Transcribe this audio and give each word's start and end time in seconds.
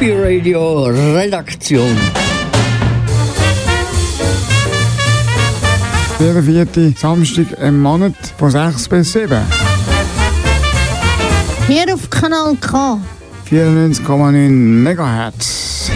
Happy 0.00 0.12
Radio 0.12 0.84
Redaktion. 0.84 1.94
Jeder 6.18 6.42
vierte 6.42 6.94
Samstag 6.96 7.44
im 7.60 7.82
Monat 7.82 8.14
von 8.38 8.50
6 8.50 8.88
bis 8.88 9.12
7. 9.12 9.42
Hier 11.66 11.92
auf 11.92 12.08
Kanal 12.08 12.56
K. 12.58 12.98
94,9 13.50 14.48
MHz. 14.48 15.90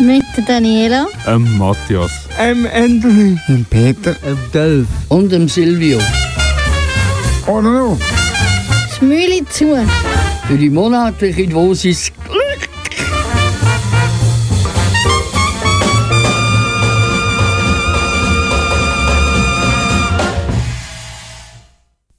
Mit 0.00 0.22
der 0.36 0.44
Daniela. 0.44 1.06
Ähm, 1.26 1.56
Matthias. 1.56 2.10
M. 2.36 2.68
Anthony. 2.74 3.38
Dem 3.48 3.64
Peter. 3.64 4.12
Dem 4.12 4.38
Delf. 4.52 4.86
Und 5.08 5.32
dem 5.32 5.48
Silvio. 5.48 5.98
Oder 7.46 7.84
auf. 7.84 7.98
Das 8.96 9.00
Mühle 9.00 9.44
zu. 9.48 9.76
Für 10.46 10.56
die 10.56 10.70
monatliche 10.70 11.48
Dosis 11.48 12.12
Glück. 12.24 12.68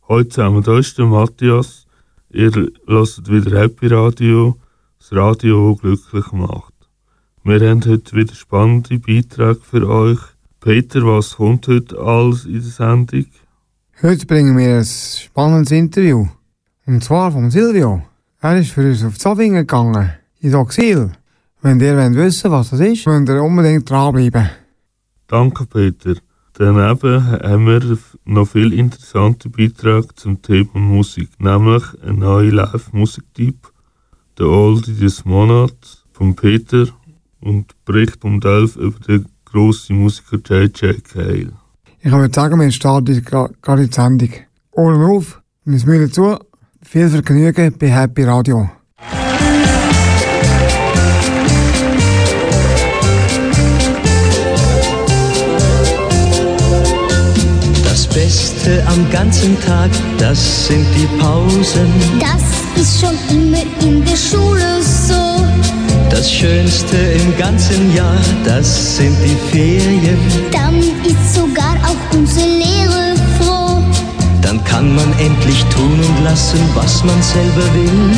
Hallo 0.10 0.24
zusammen, 0.26 0.62
hier 0.62 0.78
ist 0.78 0.98
der 0.98 1.06
Matthias. 1.06 1.86
Ihr 2.30 2.52
hört 2.52 3.30
wieder 3.32 3.62
Happy 3.62 3.88
Radio, 3.88 4.58
das 5.00 5.14
Radio, 5.14 5.72
das 5.72 5.82
glücklich 5.82 6.32
macht. 6.34 6.74
Wir 7.46 7.62
haben 7.70 7.86
heute 7.86 8.14
wieder 8.14 8.36
spannende 8.36 9.00
Beiträge 9.00 9.62
für 9.62 9.88
euch. 9.88 10.20
Peter, 10.60 11.06
was 11.06 11.38
kommt 11.38 11.70
heute 11.70 11.98
alles 11.98 12.44
in 12.44 12.56
der 12.56 12.62
Sendung? 12.64 13.26
Heute 14.02 14.26
bringen 14.26 14.58
wir 14.58 14.80
ein 14.80 14.86
spannendes 14.86 15.72
Interview. 15.72 16.28
Und 16.86 17.06
zwar 17.06 17.32
vom 17.32 17.50
Silvio. 17.52 18.04
Er 18.48 18.60
ist 18.60 18.72
für 18.72 18.88
uns 18.88 19.04
auf 19.04 19.20
Zofingen 19.20 19.68
gegangen, 19.68 20.10
ins 20.40 20.54
Exil. 20.54 21.12
Wenn 21.62 21.82
ihr 21.82 21.98
wollt 21.98 22.16
wissen 22.16 22.50
was 22.50 22.70
das 22.70 22.80
ist, 22.80 23.06
müsst 23.06 23.28
ihr 23.28 23.44
unbedingt 23.44 23.90
dranbleiben. 23.90 24.50
Danke, 25.28 25.66
Peter. 25.66 26.16
Daneben 26.54 27.26
haben 27.30 27.66
wir 27.68 27.98
noch 28.24 28.48
viele 28.48 28.74
interessante 28.74 29.50
Beiträge 29.50 30.16
zum 30.16 30.42
Thema 30.42 30.80
Musik, 30.80 31.30
nämlich 31.40 31.84
ein 32.02 32.20
neuer 32.20 32.50
Live-Musiktyp, 32.54 33.70
der 34.40 34.46
Oldie 34.46 34.98
des 34.98 35.26
Monats 35.26 36.06
von 36.14 36.34
Peter 36.34 36.88
und 37.42 37.76
Bericht 37.84 38.24
um 38.24 38.40
Delf 38.40 38.78
über 38.78 39.00
den 39.00 39.26
grossen 39.44 39.98
Musiker 39.98 40.38
J.J. 40.38 41.04
Cale. 41.04 41.52
Ich 42.00 42.12
würde 42.14 42.34
sagen, 42.34 42.62
wir 42.62 42.72
starten 42.72 43.26
gerade 43.26 43.88
die 43.88 43.94
Sendung. 43.94 44.30
Ohren 44.72 45.02
auf, 45.02 45.42
wir 45.66 45.74
müssen 45.86 46.14
zu. 46.14 46.38
Viel 46.90 47.10
Vergnügen 47.10 47.74
bei 47.78 47.88
Happy 47.90 48.24
Radio. 48.24 48.70
Das 57.84 58.08
Beste 58.08 58.82
am 58.88 59.12
ganzen 59.12 59.60
Tag, 59.66 59.90
das 60.18 60.68
sind 60.68 60.86
die 60.96 61.08
Pausen. 61.20 61.92
Das 62.22 62.82
ist 62.82 63.02
schon 63.02 63.18
immer 63.32 63.64
in 63.82 64.06
der 64.06 64.16
Schule 64.16 64.82
so. 64.82 65.46
Das 66.10 66.32
Schönste 66.32 66.96
im 66.96 67.38
ganzen 67.38 67.94
Jahr, 67.94 68.16
das 68.46 68.96
sind 68.96 69.18
die 69.26 69.36
Ferien. 69.52 70.18
Dann 70.54 70.80
ist 71.04 71.36
sogar 71.36 71.76
auch 71.84 72.18
unsere 72.18 72.48
Lehre. 72.48 73.07
Dann 74.48 74.64
kann 74.64 74.96
man 74.96 75.12
endlich 75.20 75.62
tun 75.66 76.00
und 76.00 76.24
lassen, 76.24 76.58
was 76.74 77.04
man 77.04 77.22
selber 77.22 77.66
will. 77.74 78.12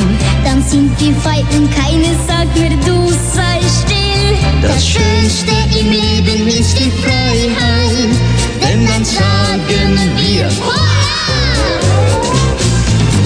Dann 0.46 0.62
sind 0.62 0.96
frei 1.24 1.44
und 1.58 1.68
keine 1.76 2.14
sagt 2.28 2.56
mir, 2.56 2.70
du 2.86 3.10
sei 3.34 3.60
still. 3.82 4.38
Das 4.62 4.88
Schönste 4.88 5.52
im 5.80 5.90
Leben 5.90 6.48
ist 6.48 6.78
die 6.78 6.92
Freiheit, 7.02 8.14
denn 8.62 8.86
dann 8.86 9.04
sagen 9.04 9.98
wir, 10.18 10.50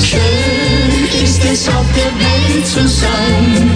schön 0.02 1.24
ist 1.26 1.44
es 1.44 1.68
auf 1.68 1.86
der 1.98 2.14
Welt 2.24 2.66
zu 2.66 2.88
sein, 2.88 3.70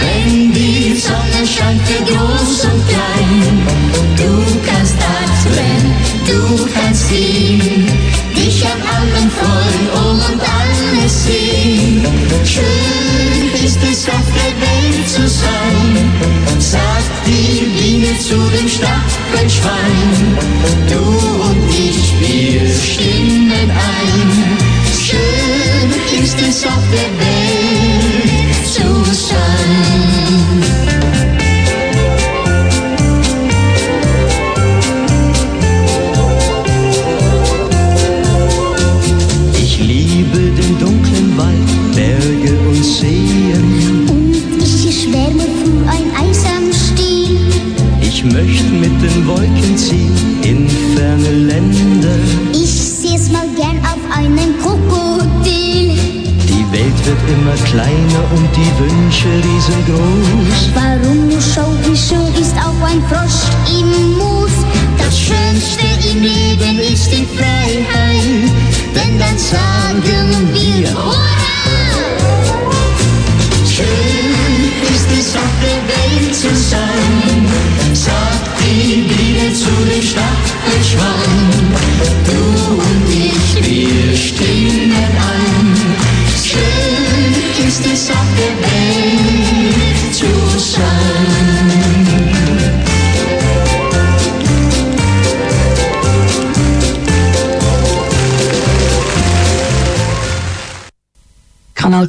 wenn 0.00 0.50
die 0.50 0.96
Sonne 0.96 1.46
scheint 1.46 1.82
für 1.86 2.02
groß 2.04 2.64
und 2.72 2.88
klein. 2.88 3.66
Du 4.16 4.46
kannst 4.64 4.96
atmen, 4.96 5.94
du 6.26 6.66
kannst 6.72 7.08
sehen, 7.10 7.86
dich 8.44 8.64
an 8.66 8.80
allem 8.96 9.30
freuen 9.30 9.84
oh, 9.94 10.32
und 10.32 10.40
alles 10.40 11.24
sehen. 11.24 12.04
Schön 12.44 13.64
ist 13.64 13.78
es 13.90 14.08
auf 14.08 14.28
der 14.38 14.52
Welt 14.64 15.08
zu 15.08 15.28
sein, 15.28 16.10
sagt 16.58 17.26
die 17.26 17.66
Biene 17.76 18.18
zu 18.18 18.38
dem 18.56 18.68
Staffelschwein. 18.68 20.38
Du 20.88 21.04
und 21.48 21.68
ich, 21.70 22.14
wir 22.20 22.68
stimmen 22.68 23.70
ein. 23.70 24.58
Schön 25.06 26.22
ist 26.22 26.40
es 26.40 26.64
auf 26.64 26.84
der 26.96 27.10
Welt 27.22 28.66
zu 28.66 29.14
sein. 29.14 29.91
Immer 57.28 57.54
kleiner 57.64 58.22
und 58.34 58.48
die 58.56 58.72
Wünsche 58.78 59.28
riesengroß. 59.28 60.70
Warum 60.74 61.28
nur 61.28 61.40
schau, 61.40 61.70
wie 61.82 61.96
schön 61.96 62.32
ist 62.40 62.56
auch 62.56 62.86
ein 62.86 63.02
Frosch 63.08 63.50
im 63.68 64.16
Moos. 64.18 64.50
Das 64.98 65.18
Schönste 65.18 65.86
im 66.10 66.22
Leben 66.22 66.78
ist 66.78 67.10
die 67.10 67.26
Freiheit, 67.36 68.50
denn 68.94 69.18
dann 69.18 69.38
sagen 69.38 70.48
wir 70.52 70.88
Schön 73.66 74.32
ist 74.94 75.08
es 75.18 75.34
auf 75.36 75.52
der 75.62 75.80
Welt 75.88 76.34
zu 76.34 76.54
sein, 76.54 77.48
sagt 77.94 78.60
die 78.60 79.02
Biene 79.02 79.52
zu 79.54 79.70
dem 79.86 80.02
Stachelschwein. 80.02 81.41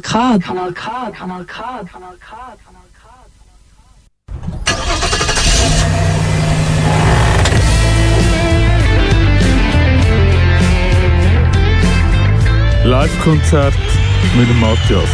K. 0.00 0.38
Kanal 0.40 0.72
K. 0.74 1.12
Kanal 1.12 1.44
K. 1.44 1.84
Kanal 1.84 2.16
K. 2.18 2.36
Kanal 2.64 2.88
K. 2.92 3.04
Live-Konzert 12.84 13.74
mit 14.36 14.48
dem 14.48 14.60
Matthias. 14.60 15.08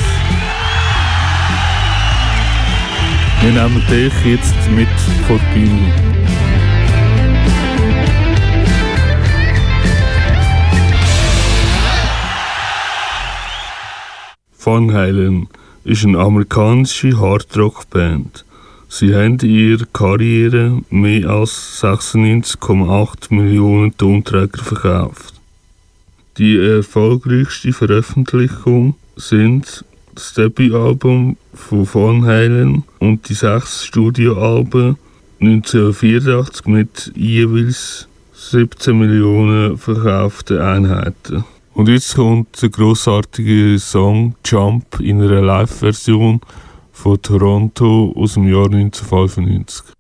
Wir 3.43 3.53
nehmen 3.53 3.85
dich 3.87 4.13
jetzt 4.25 4.55
mit 4.71 4.89
vor 5.27 5.39
die 5.55 5.61
Bühne. 5.61 6.30
Van 14.63 14.93
Halen 14.93 15.49
ist 15.85 16.05
eine 16.05 16.19
amerikanische 16.19 17.19
Hardrock-Band. 17.19 18.45
Sie 18.91 19.15
haben 19.15 19.39
in 19.39 19.49
ihrer 19.49 19.87
Karriere 19.91 20.83
mehr 20.91 21.31
als 21.31 21.83
96,8 21.83 23.33
Millionen 23.33 23.97
Tonträger 23.97 24.63
verkauft. 24.63 25.35
Die 26.37 26.59
erfolgreichste 26.59 27.73
Veröffentlichung 27.73 28.97
sind 29.17 29.83
das 30.15 30.35
Debütalbum 30.35 31.39
von 31.55 31.89
Van 31.95 32.27
Halen 32.27 32.83
und 32.99 33.29
die 33.31 33.35
sechs 33.35 33.87
Studioalben 33.87 34.99
1984 35.41 36.67
mit 36.67 37.13
jeweils 37.15 38.09
17 38.35 38.99
Millionen 38.99 39.79
verkauften 39.79 40.59
Einheiten. 40.59 41.45
Und 41.73 41.89
jetzt 41.89 42.15
kommt 42.17 42.61
der 42.61 42.69
grossartige 42.69 43.79
Song 43.79 44.35
Jump 44.45 45.01
in 45.01 45.23
einer 45.23 45.41
Live-Version 45.41 46.41
von 46.93 47.23
Toronto 47.23 48.13
aus 48.17 48.35
dem 48.35 48.49
Jahr 48.49 48.67
1995. 48.67 50.00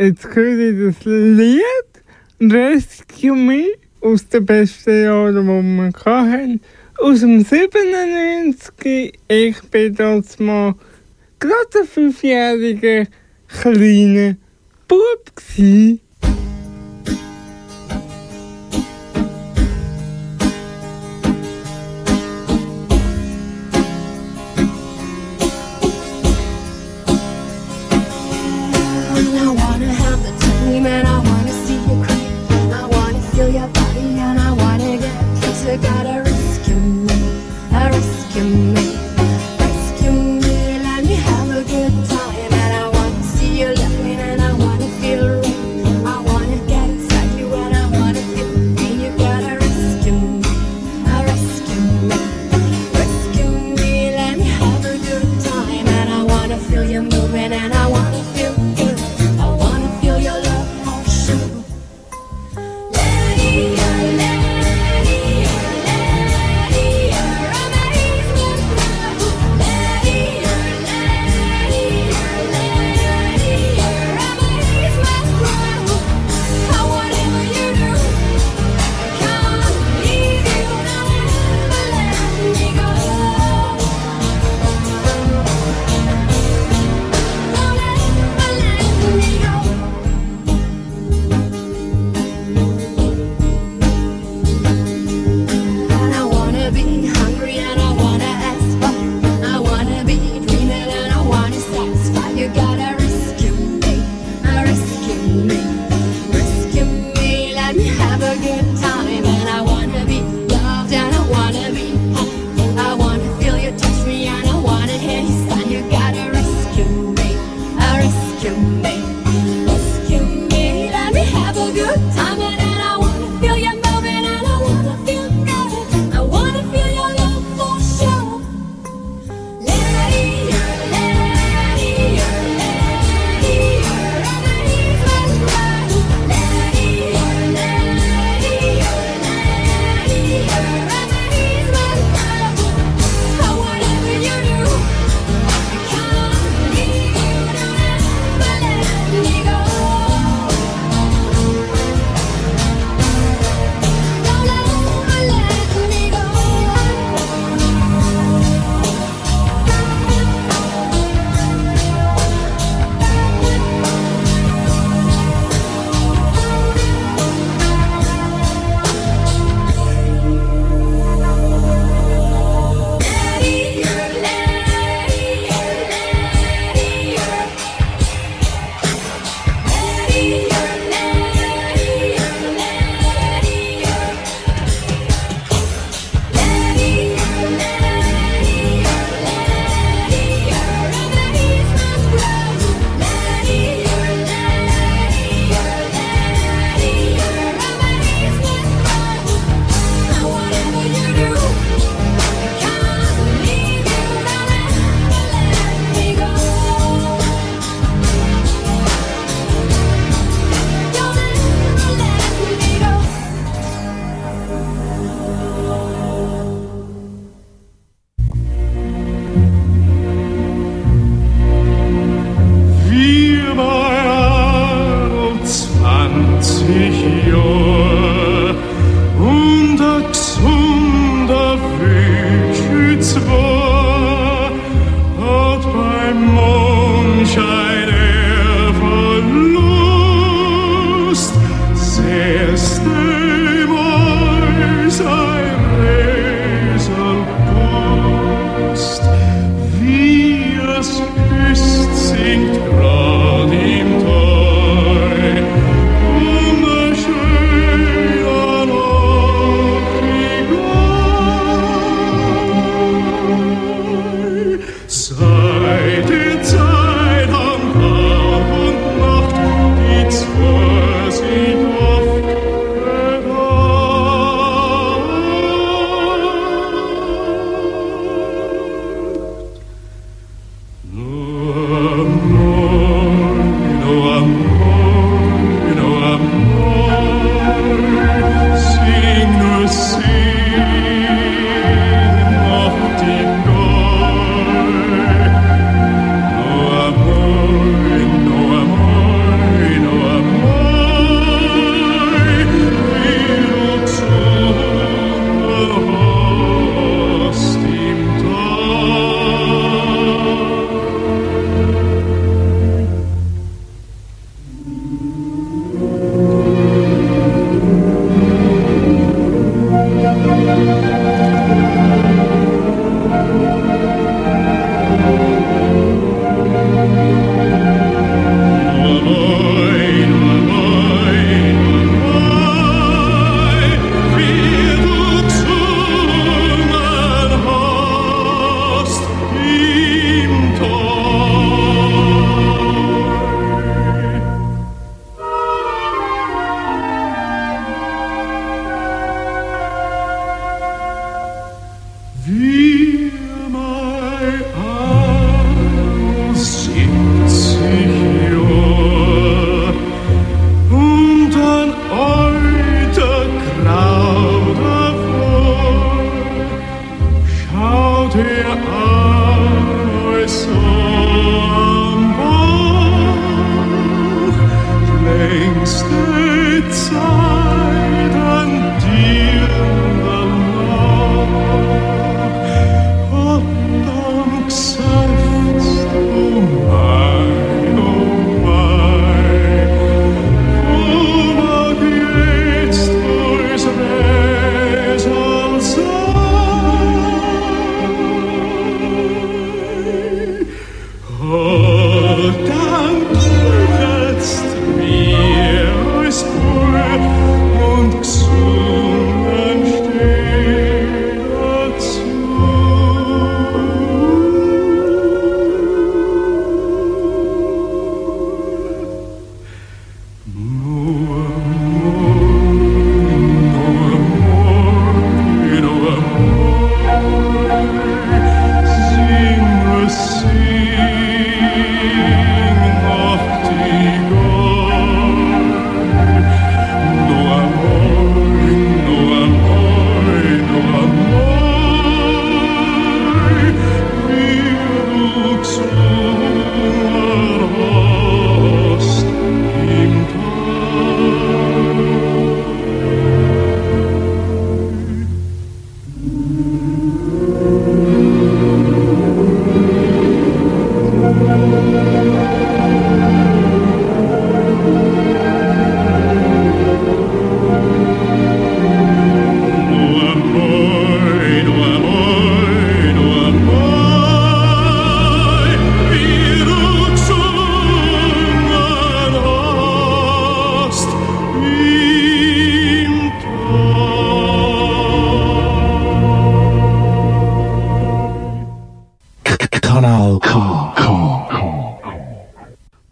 Jetzt 0.00 0.32
höre 0.32 0.58
ich 0.60 0.94
das 0.94 1.04
Lied 1.06 1.62
Rescue 2.40 3.34
Me 3.34 3.64
aus 4.00 4.28
den 4.28 4.46
besten 4.46 5.02
Jahren, 5.02 5.34
die 5.34 5.42
wir 5.42 6.04
hatten. 6.04 6.60
Aus 6.98 7.18
dem 7.18 7.40
97. 7.40 9.18
Ich 9.26 9.60
bin 9.72 9.94
das 9.96 10.38
mal 10.38 10.76
gerade 11.40 11.80
ein 11.80 11.86
fünfjähriger 11.88 13.06
kleiner 13.48 14.36
Bub 14.86 15.32
gewesen. 15.34 16.00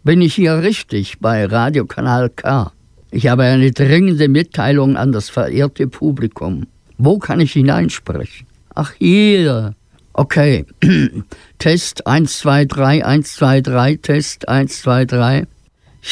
bin 0.07 0.21
ich 0.21 0.35
hier 0.35 0.63
richtig 0.63 1.19
bei 1.19 1.43
Radiokanal 1.43 2.29
K? 2.29 2.71
Ich 3.11 3.27
habe 3.27 3.43
eine 3.43 3.73
dringende 3.73 4.29
Mitteilung 4.29 4.95
an 4.95 5.11
das 5.11 5.29
verehrte 5.29 5.87
Publikum. 5.87 6.65
Wo 6.97 7.19
kann 7.19 7.41
ich 7.41 7.51
hineinsprechen? 7.51 8.47
Ach, 8.73 8.93
hier. 8.99 9.75
Okay. 10.13 10.65
Test 11.59 12.07
1, 12.07 12.37
2, 12.37 12.63
3, 12.63 13.05
1, 13.05 13.35
2, 13.35 13.59
3, 13.59 13.95
Test 13.97 14.47
1, 14.47 14.81
2, 14.81 15.03
3. 15.03 15.47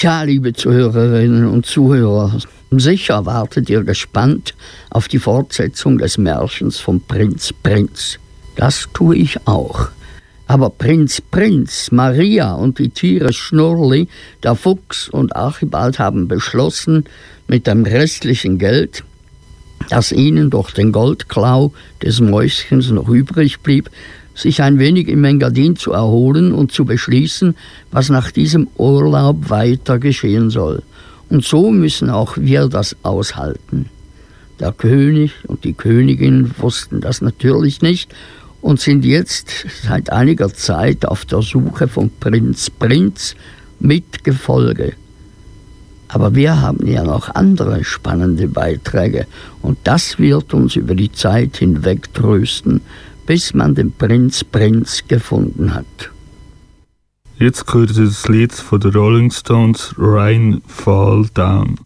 Ja, 0.02 0.24
liebe 0.24 0.52
Zuhörerinnen 0.52 1.48
und 1.48 1.66
Zuhörer, 1.66 2.38
sicher 2.72 3.26
wartet 3.26 3.70
ihr 3.70 3.86
gespannt 3.86 4.56
auf 4.90 5.08
die 5.08 5.20
Fortsetzung 5.20 6.00
des 6.00 6.18
Märchens 6.18 6.82
vom 6.82 7.00
Prinz 7.00 7.54
Prinz. 7.64 8.20
Das 8.58 8.90
tue 8.94 9.16
ich 9.16 9.48
auch. 9.48 9.88
Aber 10.48 10.70
Prinz 10.70 11.22
Prinz, 11.22 11.92
Maria 11.92 12.54
und 12.54 12.78
die 12.78 12.90
Tiere 12.90 13.34
Schnurli, 13.34 14.08
der 14.44 14.56
Fuchs 14.56 15.10
und 15.10 15.36
Archibald 15.36 15.98
haben 15.98 16.28
beschlossen, 16.28 17.06
mit 17.48 17.68
dem 17.68 17.84
restlichen 17.84 18.60
Geld, 18.60 19.04
das 19.90 20.12
ihnen 20.12 20.50
durch 20.50 20.72
den 20.72 20.92
Goldklau 20.92 21.74
des 22.02 22.20
Mäuschens 22.20 22.92
noch 22.92 23.10
übrig 23.10 23.60
blieb, 23.60 23.90
sich 24.36 24.62
ein 24.62 24.80
wenig 24.80 25.08
im 25.08 25.24
Engadin 25.24 25.76
zu 25.76 25.94
erholen 25.94 26.52
und 26.52 26.72
zu 26.72 26.86
beschließen, 26.86 27.56
was 27.92 28.10
nach 28.10 28.32
diesem 28.32 28.68
Urlaub 28.78 29.50
weiter 29.50 29.98
geschehen 29.98 30.50
soll. 30.50 30.84
Und 31.30 31.44
so 31.44 31.72
müssen 31.72 32.10
auch 32.10 32.38
wir 32.38 32.68
das 32.68 32.96
aushalten. 33.04 33.90
Der 34.60 34.72
König 34.72 35.32
und 35.48 35.64
die 35.64 35.74
Königin 35.74 36.52
wussten 36.58 37.02
das 37.02 37.22
natürlich 37.22 37.82
nicht 37.82 38.14
und 38.66 38.80
sind 38.80 39.06
jetzt 39.06 39.68
seit 39.84 40.12
einiger 40.12 40.52
Zeit 40.52 41.06
auf 41.06 41.24
der 41.26 41.44
Suche 41.44 41.88
von 41.88 42.10
Prinz 42.20 42.72
Prinz 42.72 43.36
mit 43.80 44.24
Gefolge. 44.24 44.94
Aber 46.08 46.34
wir 46.34 46.62
haben 46.62 46.88
ja 46.88 47.04
noch 47.04 47.30
andere 47.36 47.84
spannende 47.84 48.48
Beiträge 48.48 49.28
und 49.62 49.78
das 49.84 50.18
wird 50.18 50.56
uns 50.56 50.76
über 50.76 50.96
die 50.96 51.12
Zeit 51.12 51.58
hinweg 51.58 52.12
trösten, 52.16 52.82
bis 53.28 53.54
man 53.54 53.76
den 53.76 53.92
Prinz 53.92 54.44
Prinz 54.44 55.04
gefunden 55.08 55.76
hat. 55.76 56.10
Jetzt 57.38 57.68
gehört 57.68 57.96
das 57.96 58.28
Lied 58.28 58.52
von 58.52 58.80
den 58.80 58.94
Rolling 58.94 59.30
Stones 59.30 59.94
Rain 59.96 60.64
Fall 60.66 61.28
Down. 61.36 61.82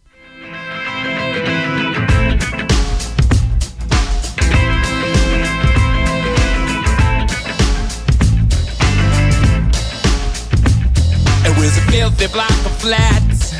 Filthy 12.20 12.34
block 12.34 12.66
of 12.66 12.76
flats. 12.82 13.52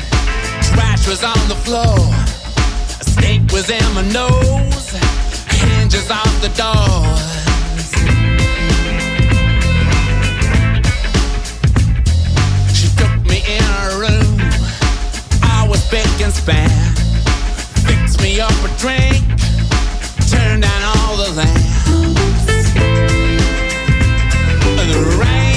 Trash 0.68 1.08
was 1.08 1.24
on 1.24 1.48
the 1.48 1.54
floor. 1.54 1.96
A 3.00 3.04
snake 3.04 3.50
was 3.52 3.70
in 3.70 3.82
my 3.94 4.02
nose. 4.12 4.92
Hinges 5.48 6.10
off 6.10 6.40
the 6.42 6.50
doors. 6.60 7.20
She 12.76 12.88
took 12.96 13.16
me 13.26 13.38
in 13.46 13.62
her 13.62 14.00
room. 14.00 14.40
I 15.42 15.66
was 15.68 15.82
big 15.90 16.20
and 16.20 16.32
span. 16.32 16.70
Fixed 17.86 18.20
me 18.20 18.40
up 18.40 18.52
a 18.64 18.70
drink. 18.78 19.24
Turned 20.28 20.62
down 20.62 20.82
all 20.96 21.16
the 21.16 21.30
lamps. 21.32 22.68
And 24.80 24.90
the 24.90 25.16
rain 25.18 25.49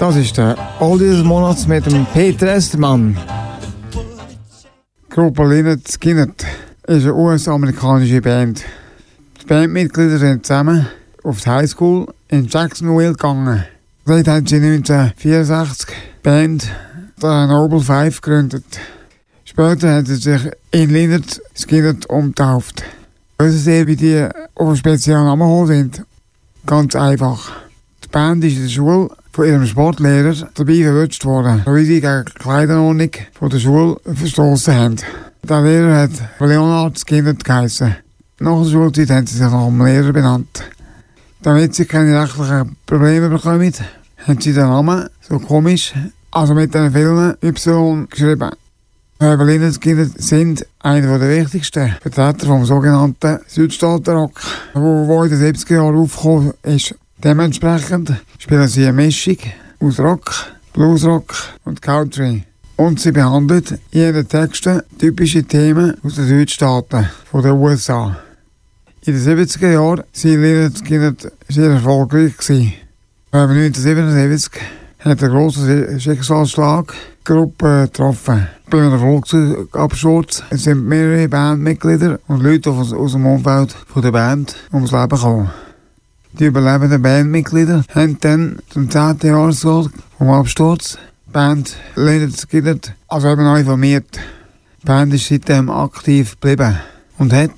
Das 0.00 0.16
ist 0.16 0.38
der 0.38 0.56
Oldie 0.80 1.08
des 1.08 1.22
Monats 1.22 1.66
mit 1.66 1.84
dem 1.84 2.06
Peter 2.06 2.46
Estermann. 2.54 3.18
Gruppe 5.10 5.44
Lynyrd 5.44 5.86
Skynyrd 5.86 6.42
ist 6.86 7.02
eine 7.02 7.14
US-amerikanische 7.14 8.22
Band. 8.22 8.64
Die 9.42 9.46
Bandmitglieder 9.46 10.16
sind 10.16 10.46
zusammen 10.46 10.86
auf 11.22 11.42
die 11.42 11.50
Highschool 11.50 12.06
in 12.28 12.46
Jacksonville 12.46 13.12
gegangen. 13.12 13.62
Dort 14.06 14.26
haben 14.26 14.46
sie 14.46 14.56
1964 14.56 15.88
die 15.88 16.22
Band 16.22 16.70
der 17.22 17.46
Noble 17.48 17.82
Five 17.82 18.22
gegründet. 18.22 18.64
Später 19.44 19.96
haben 19.96 20.06
sie 20.06 20.16
sich 20.16 20.50
in 20.70 20.88
Lynyrd 20.88 21.42
Skynyrd 21.54 22.06
umgetauft. 22.06 22.84
Wissen 23.36 23.58
Sie, 23.58 23.86
wie 23.86 23.96
die 23.96 24.26
auf 24.54 24.66
einen 24.66 24.76
speziellen 24.78 25.26
Namen 25.26 25.66
sind? 25.66 26.06
Ganz 26.64 26.96
einfach. 26.96 27.52
Die 28.02 28.08
Band 28.08 28.42
ist 28.44 28.56
in 28.56 28.62
der 28.62 28.70
Schule 28.70 29.10
von 29.32 29.46
ihrem 29.46 29.66
Sportlehrer 29.66 30.34
dabei 30.54 30.82
verwünscht 30.82 31.24
worden, 31.24 31.62
sie 31.64 32.00
gegen 32.00 32.24
die 32.24 32.32
Kleiderordnung 32.38 33.10
von 33.32 33.50
der 33.50 33.58
Schule 33.58 33.96
verstoßen 34.04 34.74
haben. 34.74 34.96
Der 35.48 35.62
Lehrer 35.62 35.96
hat 36.02 36.10
Leonard 36.40 36.98
Skinner 36.98 37.34
geheissen. 37.34 37.96
Nach 38.40 38.62
der 38.62 38.70
Schulzeit 38.70 39.10
haben 39.10 39.26
sie 39.26 39.38
sich 39.38 39.50
nach 39.50 39.66
dem 39.66 39.84
Lehrer 39.84 40.12
benannt. 40.12 40.64
Damit 41.42 41.74
sie 41.74 41.86
keine 41.86 42.20
rechtlichen 42.20 42.76
Probleme 42.86 43.28
bekommen, 43.28 43.72
haben 44.26 44.40
sie 44.40 44.52
den 44.52 44.64
Namen 44.64 45.08
so 45.20 45.38
komisch, 45.38 45.94
also 46.30 46.54
mit 46.54 46.74
den 46.74 46.92
vielen 46.92 47.36
Y 47.42 48.06
geschrieben. 48.10 48.50
Berliner 49.18 49.72
Skinner 49.72 50.06
sind 50.16 50.66
einer 50.78 51.18
der 51.18 51.28
wichtigsten 51.28 51.94
Vertreter 52.00 52.46
vom 52.46 52.64
sogenannten 52.64 53.38
Südstaatenrock, 53.46 54.40
wo 54.72 55.22
in 55.24 55.30
den 55.30 55.54
70er 55.54 55.74
Jahren 55.74 55.96
aufgekommen 55.96 56.54
ist. 56.62 56.94
Dementsprechend 57.22 58.14
spielen 58.38 58.66
sie 58.66 58.84
eine 58.84 58.94
Mischung 58.94 59.36
aus 59.78 60.00
Rock, 60.00 60.32
Bluesrock 60.72 61.34
und 61.64 61.82
Country. 61.82 62.44
Und 62.76 62.98
sie 62.98 63.12
behandelt 63.12 63.72
in 63.90 64.00
ihren 64.00 64.26
Texten 64.26 64.80
typische 64.98 65.44
Themen 65.44 65.98
aus 66.02 66.14
den 66.14 66.26
Südstaaten 66.26 67.10
von 67.30 67.42
den 67.42 67.52
USA. 67.52 68.16
In 69.04 69.12
den 69.12 69.38
70er 69.38 69.72
Jahren 69.72 69.98
waren 69.98 70.76
Skynyrd 70.76 71.32
sehr 71.48 71.70
erfolgreich. 71.70 72.38
gewesen. 72.38 72.72
Aber 73.32 73.52
1977 73.52 74.52
hat 75.00 75.22
ein 75.22 75.30
grosser 75.30 76.00
Schicksalsschlag 76.00 76.94
die 77.20 77.24
Gruppe 77.24 77.82
getroffen. 77.82 78.48
Bei 78.70 78.78
einem 78.78 78.98
Flugzeugabsturz 78.98 80.42
sind 80.52 80.86
mehrere 80.86 81.28
Bandmitglieder 81.28 82.18
und 82.28 82.42
Leute 82.42 82.70
aus, 82.70 82.90
dem 83.12 83.26
Umfeld 83.26 83.76
der 83.94 84.10
Band 84.10 84.56
ums 84.72 84.92
Leben 84.92 85.08
gekommen. 85.08 85.50
Die 86.32 86.44
überlebenden 86.44 87.02
Bandmitglieder 87.02 87.84
haben 87.92 88.16
dann 88.20 88.58
zum 88.70 88.88
10. 88.88 89.18
Jahrestag 89.22 89.90
vom 90.16 90.30
Absturz 90.30 90.96
die 91.26 91.32
Band 91.32 91.76
Skynyrd 92.36 92.94
also 93.08 93.28
eben 93.28 93.44
neu 93.44 93.60
informiert. 93.60 94.18
Die 94.82 94.86
Band 94.86 95.12
ist 95.12 95.28
seitdem 95.28 95.68
aktiv 95.68 96.38
geblieben 96.40 96.78
und 97.18 97.32
hat 97.32 97.50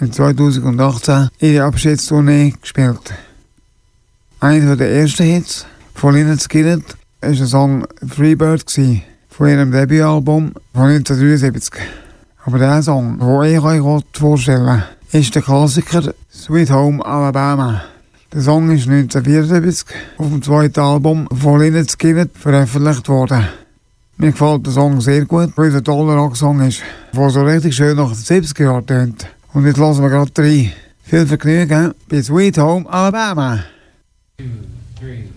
in 0.00 0.12
2018 0.12 1.28
ihre 1.38 1.64
Abschiedstournee 1.64 2.54
gespielt. 2.60 3.14
Einer 4.40 4.76
der 4.76 4.90
ersten 4.90 5.24
Hits 5.24 5.66
von 5.94 6.38
Skynyrd 6.38 6.96
war 7.20 7.30
der 7.30 7.46
Song 7.46 7.86
Freebird 8.06 8.70
von 9.28 9.48
ihrem 9.48 9.70
Debütalbum 9.70 10.52
von 10.72 10.82
1973. 10.82 11.74
Aber 12.44 12.58
der 12.58 12.82
Song, 12.82 13.18
den 13.18 13.54
ich 13.54 13.60
euch 13.60 14.02
vorstellen 14.12 14.82
ist 15.12 15.34
der 15.34 15.42
Klassiker 15.42 16.14
Sweet 16.30 16.70
Home 16.70 17.04
Alabama. 17.04 17.82
Der 18.30 18.42
Song 18.42 18.70
ist 18.70 18.86
1974 18.86 19.86
auf 20.18 20.28
dem 20.28 20.42
zweiten 20.42 20.80
Album 20.80 21.26
von 21.34 21.60
Lynyrd 21.60 21.90
Skynyrd 21.90 22.30
veröffentlicht 22.34 23.08
worden. 23.08 23.48
Mir 24.18 24.32
gefällt 24.32 24.66
der 24.66 24.72
Song 24.74 25.00
sehr 25.00 25.24
gut, 25.24 25.52
weil 25.56 25.68
es 25.68 25.76
ein 25.76 25.84
toller 25.84 26.14
Rocksong 26.16 26.60
ist, 26.60 26.82
der 27.14 27.30
so 27.30 27.42
richtig 27.42 27.74
schön 27.74 27.96
nach 27.96 28.12
den 28.12 28.42
70er 28.42 28.64
Jahren 28.64 28.86
tönt. 28.86 29.26
Und 29.54 29.64
jetzt 29.64 29.78
lassen 29.78 30.02
wir 30.02 30.10
gerade 30.10 30.42
rein. 30.42 30.72
Viel 31.04 31.26
Vergnügen 31.26 31.94
bei 32.10 32.22
Sweet 32.22 32.58
Home 32.58 32.84
Alabama. 32.92 33.64
Big 35.00 35.28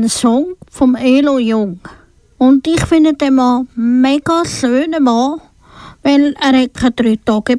einen 0.00 0.08
Song 0.08 0.56
vom 0.70 0.94
Elo 0.94 1.38
Jung. 1.38 1.78
Und 2.38 2.66
ich 2.66 2.82
finde 2.86 3.12
den 3.12 3.34
Mann 3.34 3.68
mega 3.74 4.44
schönen 4.46 5.04
Mann, 5.04 5.40
weil 6.02 6.34
er 6.40 6.62
hat 6.62 6.74
kein 6.74 6.96
drei 6.96 7.18
Tage 7.22 7.58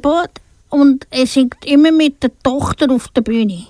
und 0.68 1.06
er 1.10 1.26
singt 1.26 1.64
immer 1.64 1.92
mit 1.92 2.20
der 2.20 2.32
Tochter 2.42 2.90
auf 2.90 3.06
der 3.08 3.20
Bühne. 3.22 3.66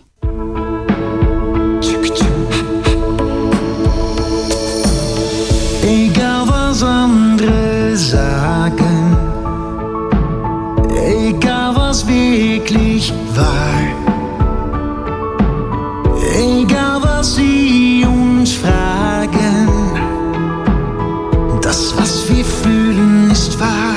Egal 5.85 6.49
was 6.49 6.83
andere 6.83 7.95
sagen, 7.95 9.17
egal 10.97 11.77
was 11.77 12.07
wirklich 12.09 13.13
war, 13.35 13.83
egal 16.35 17.03
was 17.03 17.35
sie 17.35 17.62
fühlen 23.63 23.92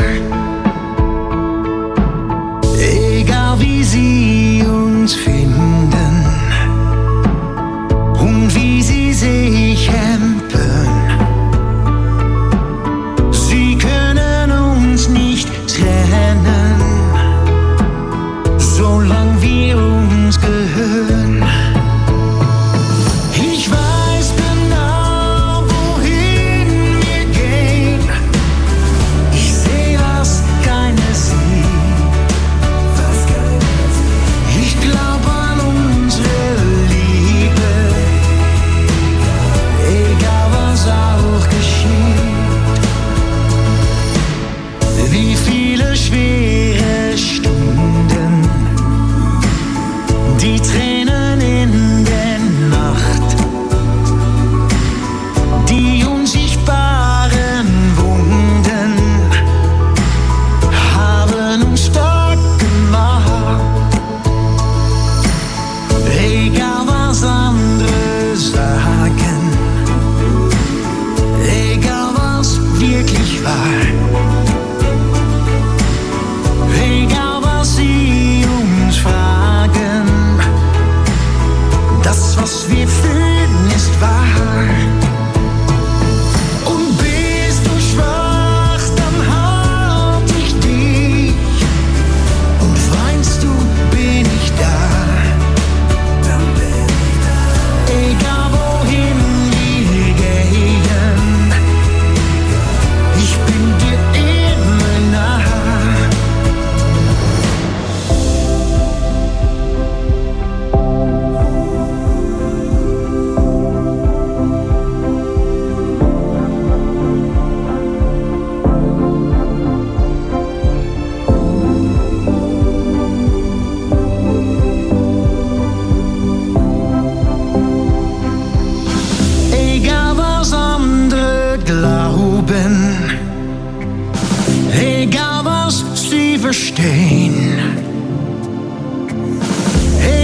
verstehen, 136.45 137.57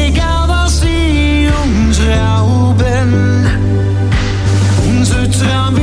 egal 0.06 0.48
was 0.48 0.82
sie 0.82 1.50
uns 1.64 2.00
rauben, 2.00 3.48
unser 4.88 5.24
Traum 5.32 5.76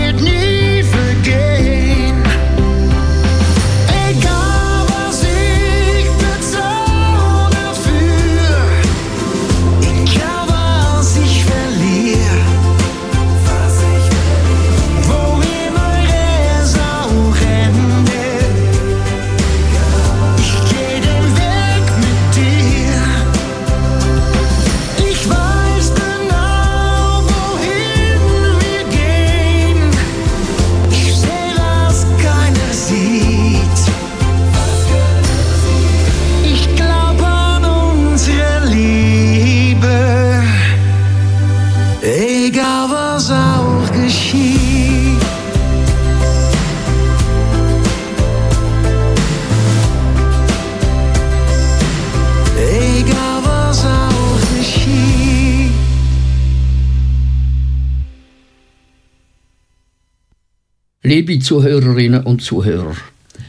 Liebe 61.29 61.45
Zuhörerinnen 61.45 62.23
und 62.23 62.41
Zuhörer, 62.41 62.97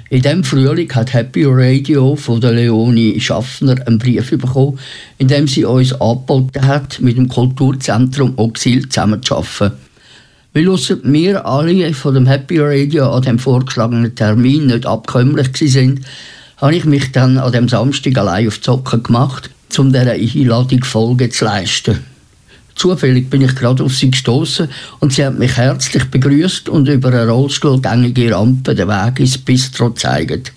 in 0.09 0.21
diesem 0.21 0.43
Frühling 0.43 0.93
hat 0.93 1.13
Happy 1.13 1.45
Radio 1.47 2.13
von 2.17 2.41
der 2.41 2.51
Leonie 2.51 3.17
Schaffner 3.21 3.77
einen 3.87 3.97
Brief 3.97 4.31
bekommen, 4.31 4.77
in 5.17 5.29
dem 5.29 5.47
sie 5.47 5.63
uns 5.63 5.93
angeboten 5.93 6.67
hat, 6.67 6.99
mit 6.99 7.15
dem 7.15 7.29
Kulturzentrum 7.29 8.33
Oxil 8.35 8.89
zusammenzuarbeiten. 8.89 9.77
Weil 10.51 10.67
ausser 10.67 10.97
wir 11.03 11.45
alle 11.45 11.93
von 11.93 12.15
dem 12.15 12.27
Happy 12.27 12.59
Radio 12.59 13.11
an 13.11 13.21
dem 13.21 13.39
vorgeschlagenen 13.39 14.13
Termin 14.13 14.67
nicht 14.67 14.85
abkömmlich 14.85 15.55
sind, 15.55 16.01
habe 16.57 16.75
ich 16.75 16.83
mich 16.83 17.13
dann 17.13 17.37
an 17.37 17.53
dem 17.53 17.69
Samstag 17.69 18.17
allein 18.17 18.49
auf 18.49 18.57
die 18.57 18.65
Socken 18.65 19.03
gemacht, 19.03 19.51
um 19.77 19.93
dieser 19.93 20.11
Einladung 20.11 20.83
Folge 20.83 21.29
zu 21.29 21.45
leisten. 21.45 22.08
Zufällig 22.79 23.29
bin 23.29 23.41
ich 23.41 23.55
gerade 23.55 23.83
auf 23.83 23.93
sie 23.93 24.09
gestoßen 24.09 24.69
und 24.99 25.11
sie 25.11 25.25
hat 25.25 25.37
mich 25.37 25.57
herzlich 25.57 26.05
begrüßt 26.05 26.69
und 26.69 26.87
über 26.87 27.09
eine 27.09 27.27
rollstuhlgängige 27.27 28.33
Rampe 28.33 28.73
den 28.73 28.87
Weg 28.87 29.19
ins 29.19 29.37
Bistro 29.37 29.89
gezeigt. 29.89 30.53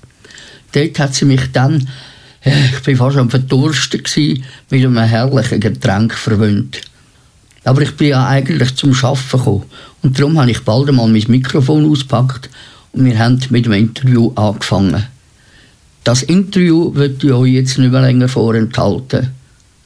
Dort 0.70 0.98
hat 1.00 1.16
sie 1.16 1.24
mich 1.24 1.50
dann, 1.52 1.88
äh, 2.44 2.52
ich 2.72 2.82
bin 2.84 2.96
fast 2.96 3.16
am 3.16 3.28
Verdursten 3.28 4.04
gsi, 4.04 4.40
mit 4.70 4.84
einem 4.84 4.98
herrlichen 4.98 5.58
Getränk 5.58 6.14
verwöhnt. 6.14 6.82
Aber 7.64 7.82
ich 7.82 7.96
bin 7.96 8.10
ja 8.10 8.24
eigentlich 8.28 8.76
zum 8.76 8.94
Arbeiten 9.02 9.28
gekommen 9.28 9.62
und 10.02 10.16
darum 10.16 10.38
habe 10.38 10.52
ich 10.52 10.60
bald 10.60 10.90
einmal 10.90 11.08
mein 11.08 11.24
Mikrofon 11.26 11.90
ausgepackt 11.90 12.48
und 12.92 13.04
wir 13.04 13.18
haben 13.18 13.40
mit 13.50 13.66
dem 13.66 13.72
Interview 13.72 14.30
angefangen. 14.36 15.08
Das 16.04 16.22
Interview 16.22 16.94
wird 16.94 17.24
ich 17.24 17.32
euch 17.32 17.52
jetzt 17.52 17.78
nicht 17.78 17.90
mehr 17.90 18.02
länger 18.02 18.28
vorenthalten. 18.28 19.30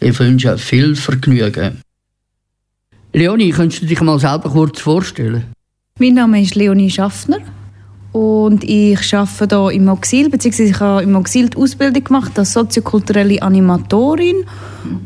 Ich 0.01 0.19
wünsche 0.19 0.59
viel 0.59 0.97
Vergnügen. 0.97 1.81
Leonie, 3.17 3.49
könntest 3.49 3.81
du 3.81 3.87
dich 3.87 4.03
mal 4.03 4.19
selber 4.19 4.51
kurz 4.51 4.79
vorstellen? 4.79 5.45
Mein 5.99 6.13
Name 6.13 6.43
ist 6.43 6.55
Leonie 6.55 6.91
Schaffner 6.91 7.39
und 8.13 8.63
ich 8.63 9.15
arbeite 9.15 9.59
hier 9.59 9.71
im 9.71 9.89
Auxil, 9.89 10.29
beziehungsweise 10.29 10.69
ich 10.69 10.81
habe 10.81 11.03
im 11.03 11.17
Auxil 11.17 11.49
die 11.49 11.57
Ausbildung 11.57 12.05
gemacht 12.05 12.39
als 12.39 12.53
soziokulturelle 12.53 13.41
Animatorin 13.41 14.45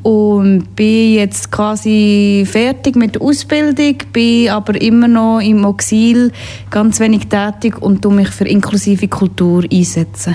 und 0.02 0.74
bin 0.74 1.14
jetzt 1.14 1.52
quasi 1.52 2.44
fertig 2.50 2.96
mit 2.96 3.14
der 3.14 3.22
Ausbildung, 3.22 3.98
bin 4.12 4.48
aber 4.48 4.82
immer 4.82 5.06
noch 5.06 5.38
im 5.38 5.64
Auxil 5.64 6.32
ganz 6.68 6.98
wenig 6.98 7.28
tätig 7.28 7.80
und 7.80 8.02
tue 8.02 8.12
mich 8.12 8.30
für 8.30 8.48
inklusive 8.48 9.06
Kultur 9.06 9.62
einsetzen. 9.72 10.34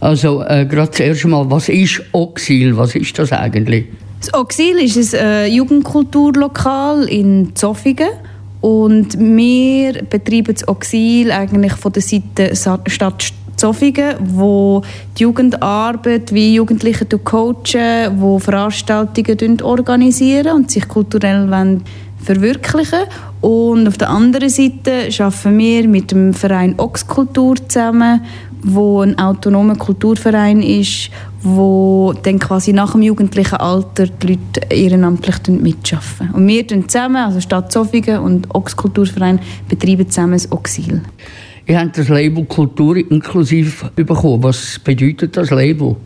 Also, 0.00 0.42
äh, 0.42 0.66
gerade 0.66 0.90
zuerst 0.90 1.24
mal, 1.26 1.48
was 1.48 1.68
ist 1.68 2.02
Oxil? 2.10 2.76
Was 2.76 2.96
ist 2.96 3.16
das 3.20 3.30
eigentlich? 3.30 3.86
Das 4.24 4.32
Auxil 4.32 4.78
ist 4.78 5.14
ein 5.14 5.20
äh, 5.20 5.46
Jugendkulturlokal 5.48 7.04
in 7.10 7.54
Zofingen. 7.54 8.08
Und 8.62 9.18
wir 9.18 10.02
betreiben 10.04 10.54
das 10.54 10.66
Auxil 10.66 11.30
eigentlich 11.30 11.74
von 11.74 11.92
der 11.92 12.00
Seite 12.00 12.56
Stadt 12.56 13.34
Zofingen, 13.56 14.14
wo 14.20 14.80
die 15.18 15.24
Jugendarbeit 15.24 16.32
wie 16.32 16.54
Jugendliche 16.54 17.04
coachen, 17.04 18.18
wo 18.18 18.38
Veranstaltungen 18.38 19.60
organisieren 19.60 20.56
und 20.56 20.70
sich 20.70 20.88
kulturell 20.88 21.46
verwirklichen. 22.22 23.00
Und 23.42 23.86
auf 23.86 23.98
der 23.98 24.08
anderen 24.08 24.48
Seite 24.48 25.10
arbeiten 25.18 25.58
wir 25.58 25.86
mit 25.86 26.12
dem 26.12 26.32
Verein 26.32 26.76
Oxkultur 26.78 27.56
zusammen, 27.68 28.22
wo 28.62 29.02
ein 29.02 29.18
autonomer 29.18 29.76
Kulturverein 29.76 30.62
ist, 30.62 31.10
wo 31.44 32.14
dann 32.22 32.38
quasi 32.38 32.72
nach 32.72 32.92
dem 32.92 33.02
jugendlichen 33.02 33.56
Alter 33.56 34.06
die 34.06 34.26
Leute 34.26 34.60
ehrenamtlich 34.70 35.36
mitschaffen. 35.48 36.30
Und 36.32 36.48
wir 36.48 36.66
tun 36.66 36.88
zusammen, 36.88 37.16
also 37.16 37.40
Stadt 37.40 37.70
Zofingen 37.70 38.20
und 38.20 38.54
Oxkulturverein, 38.54 39.38
betreiben 39.68 40.08
zusammen 40.08 40.32
das 40.32 40.50
Oxil. 40.50 41.02
Ihr 41.66 41.78
habt 41.78 41.98
das 41.98 42.08
Label 42.08 42.44
Kultur 42.46 42.96
inklusiv 42.96 43.84
bekommen. 43.94 44.42
Was 44.42 44.78
bedeutet 44.78 45.36
das 45.36 45.50
Label? 45.50 45.96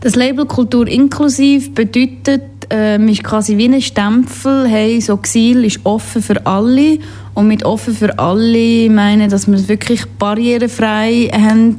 Das 0.00 0.14
Label 0.16 0.46
Kultur 0.46 0.88
inklusiv 0.88 1.74
bedeutet, 1.74 2.42
ähm, 2.70 3.08
ist 3.08 3.22
quasi 3.22 3.58
wie 3.58 3.68
ein 3.68 3.82
Stempel, 3.82 4.66
hey, 4.66 4.96
das 4.96 5.10
Oxil 5.10 5.64
ist 5.64 5.80
offen 5.84 6.22
für 6.22 6.46
alle. 6.46 6.98
Und 7.34 7.48
mit 7.48 7.64
offen 7.64 7.94
für 7.94 8.18
alle 8.18 8.88
meine 8.88 9.24
ich, 9.24 9.30
dass 9.30 9.46
wir 9.46 9.54
es 9.54 9.68
wirklich 9.68 10.06
barrierefrei 10.18 11.30
haben, 11.32 11.76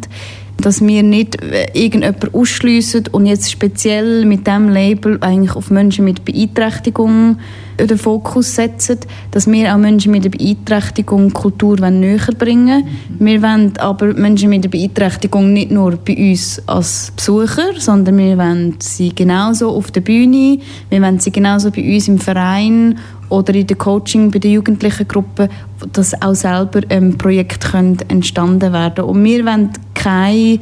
dass 0.62 0.82
wir 0.82 1.04
nicht 1.04 1.42
äh, 1.42 1.68
irgendjemanden 1.74 2.34
ausschliessen 2.34 3.06
und 3.12 3.26
jetzt 3.26 3.52
speziell 3.52 4.26
mit 4.26 4.48
diesem 4.48 4.70
Label 4.70 5.18
eigentlich 5.22 5.56
auf 5.56 5.70
Menschen 5.70 6.06
mit 6.06 6.26
Beeinträchtigung 6.26 7.38
den 7.80 7.98
Fokus 7.98 8.56
setzen, 8.56 9.00
dass 9.32 9.50
wir 9.50 9.74
auch 9.74 9.78
Menschen 9.78 10.12
mit 10.12 10.24
der 10.24 10.30
Beeinträchtigung 10.30 11.32
Kultur 11.34 11.78
näher 11.90 12.20
bringen 12.38 12.84
wollen. 12.84 13.20
Wir 13.20 13.42
wollen 13.42 13.74
aber 13.78 14.14
Menschen 14.14 14.50
mit 14.50 14.64
der 14.64 14.70
Beeinträchtigung 14.70 15.54
nicht 15.54 15.72
nur 15.72 15.98
bei 15.98 16.16
uns 16.16 16.62
als 16.68 17.12
Besucher, 17.16 17.80
sondern 17.80 18.18
wir 18.18 18.38
wollen 18.38 18.76
sie 18.80 19.14
genauso 19.14 19.70
auf 19.70 19.92
der 19.92 20.02
Bühne, 20.02 20.60
wir 20.90 21.02
wollen 21.02 21.20
sie 21.20 21.32
genauso 21.32 21.72
bei 21.72 21.84
uns 21.84 22.08
im 22.08 22.20
Verein 22.20 22.98
oder 23.32 23.56
in 23.56 23.66
der 23.66 23.78
Coaching 23.78 24.30
bei 24.30 24.40
der 24.40 24.52
jugendlichen 24.52 25.08
Gruppe, 25.08 25.50
dass 25.94 26.22
auch 26.22 26.36
selber 26.36 26.82
ein 26.90 27.18
Projekt 27.18 27.72
können 27.72 27.98
entstanden 28.10 28.74
werden 28.74 29.06
Und 29.06 29.24
wir 29.24 29.46
wollen 29.46 29.70
keine 29.94 30.60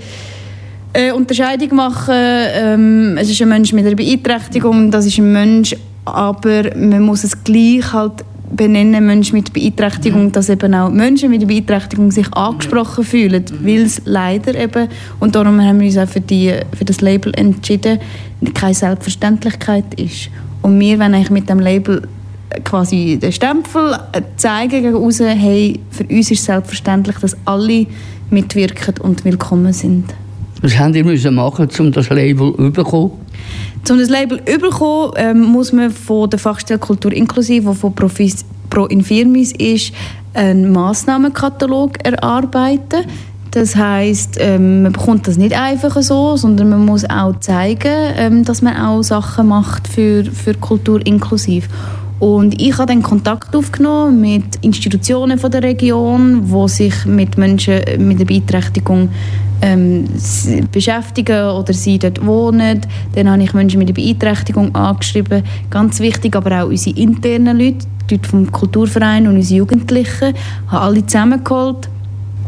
äh, 0.93 1.11
Unterscheidung 1.11 1.75
machen. 1.75 2.15
Ähm, 2.15 3.17
es 3.17 3.29
ist 3.29 3.41
ein 3.41 3.49
Mensch 3.49 3.73
mit 3.73 3.85
einer 3.85 3.95
Beeinträchtigung, 3.95 4.91
das 4.91 5.07
ist 5.07 5.17
ein 5.17 5.31
Mensch, 5.31 5.75
aber 6.05 6.75
man 6.75 7.01
muss 7.01 7.23
es 7.23 7.43
gleich 7.43 7.91
halt 7.91 8.23
benennen, 8.51 9.05
Menschen 9.05 9.35
mit 9.35 9.51
Beeinträchtigung, 9.53 10.31
dass 10.31 10.49
eben 10.49 10.73
auch 10.73 10.89
Menschen 10.89 11.29
mit 11.29 11.47
Beeinträchtigung 11.47 12.11
sich 12.11 12.31
angesprochen 12.33 13.03
fühlen, 13.03 13.45
weil 13.61 13.81
es 13.81 14.01
leider 14.05 14.55
eben, 14.55 14.89
und 15.19 15.35
darum 15.35 15.61
haben 15.61 15.79
wir 15.79 15.87
uns 15.87 15.97
auch 15.97 16.07
für, 16.07 16.21
die, 16.21 16.53
für 16.75 16.85
das 16.85 17.01
Label 17.01 17.31
entschieden, 17.35 17.99
keine 18.53 18.73
Selbstverständlichkeit 18.73 19.93
ist. 19.95 20.29
Und 20.61 20.79
wir 20.79 20.99
wollen 20.99 21.13
eigentlich 21.13 21.29
mit 21.29 21.49
dem 21.49 21.59
Label 21.59 22.07
quasi 22.63 23.17
den 23.21 23.31
Stempel 23.31 23.97
zeigen 24.37 24.95
außen, 24.95 25.27
hey, 25.27 25.79
für 25.91 26.03
uns 26.05 26.31
ist 26.31 26.45
selbstverständlich, 26.45 27.17
dass 27.17 27.37
alle 27.45 27.85
mitwirken 28.29 28.95
und 29.01 29.25
willkommen 29.25 29.73
sind. 29.73 30.05
Was 30.61 30.77
habt 30.77 30.95
ihr 30.95 31.05
müssen 31.05 31.35
machen, 31.35 31.69
um 31.79 31.91
das 31.91 32.09
Label 32.09 32.53
zu 32.55 32.71
bekommen? 32.71 33.11
Um 33.89 33.97
das 33.97 34.09
Label 34.09 34.43
zu 34.43 34.57
bekommen, 34.57 35.13
ähm, 35.15 35.41
muss 35.43 35.71
man 35.71 35.89
von 35.89 36.29
der 36.29 36.39
Fachstelle 36.39 36.79
Kultur 36.79 37.13
inklusiv, 37.13 37.65
die 37.65 37.75
von 37.75 37.93
Profis, 37.95 38.43
Pro 38.69 38.85
Infirmis 38.85 39.53
ist, 39.53 39.93
einen 40.33 40.71
Massnahmenkatalog 40.71 42.05
erarbeiten. 42.05 43.05
Das 43.51 43.75
heißt, 43.75 44.37
ähm, 44.39 44.83
man 44.83 44.91
bekommt 44.91 45.27
das 45.27 45.37
nicht 45.37 45.59
einfach 45.59 45.99
so, 46.03 46.37
sondern 46.37 46.69
man 46.69 46.85
muss 46.85 47.09
auch 47.09 47.39
zeigen, 47.39 48.13
ähm, 48.15 48.45
dass 48.45 48.61
man 48.61 48.77
auch 48.77 49.01
Sachen 49.01 49.47
macht 49.47 49.87
für, 49.87 50.23
für 50.25 50.53
Kultur 50.53 51.03
inklusiv. 51.03 51.67
Und 52.19 52.61
ich 52.61 52.77
habe 52.77 52.87
dann 52.87 53.01
Kontakt 53.01 53.55
aufgenommen 53.55 54.19
mit 54.19 54.57
Institutionen 54.61 55.39
von 55.39 55.51
der 55.51 55.63
Region, 55.63 56.49
wo 56.49 56.67
sich 56.67 57.05
mit 57.05 57.37
Menschen 57.37 57.81
mit 57.97 58.17
einer 58.17 58.25
Beeinträchtigung 58.25 59.09
ähm, 59.61 60.05
beschäftigen 60.71 61.49
oder 61.49 61.73
sie 61.73 61.97
dort 61.97 62.25
wohnen. 62.25 62.81
Dann 63.15 63.29
habe 63.29 63.43
ich 63.43 63.53
Menschen 63.53 63.79
mit 63.79 63.87
einer 63.87 63.95
Beeinträchtigung 63.95 64.75
angeschrieben. 64.75 65.43
Ganz 65.69 65.99
wichtig, 65.99 66.35
aber 66.35 66.63
auch 66.63 66.67
unsere 66.67 66.97
internen 66.97 67.57
Leute, 67.57 67.85
die 68.09 68.15
Leute 68.15 68.29
vom 68.29 68.51
Kulturverein 68.51 69.27
und 69.27 69.35
unsere 69.35 69.59
Jugendlichen, 69.59 70.33
habe 70.67 70.83
alle 70.83 71.05
zusammengeholt. 71.05 71.89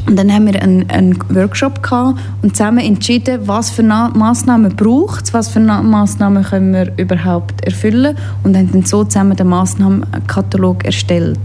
Und 0.08 0.18
dann 0.18 0.32
haben 0.32 0.52
wir 0.52 0.62
einen, 0.62 0.90
einen 0.90 1.18
Workshop 1.30 1.84
gehabt 1.84 2.20
und 2.42 2.56
zusammen 2.56 2.80
entschieden, 2.80 3.48
was 3.48 3.70
für 3.70 3.84
Na 3.84 4.10
Massnahmen 4.10 4.76
braucht 4.76 5.26
es, 5.26 5.34
was 5.34 5.50
für 5.50 5.60
Na 5.60 5.82
Massnahmen 5.82 6.44
können 6.44 6.74
wir 6.74 6.92
überhaupt 6.98 7.64
erfüllen 7.66 8.18
und 8.44 8.58
haben 8.58 8.72
dann 8.72 8.84
so 8.84 9.04
zusammen 9.04 9.38
den 9.38 9.48
Massnahmenkatalog 9.48 10.86
erstellt. 10.86 11.40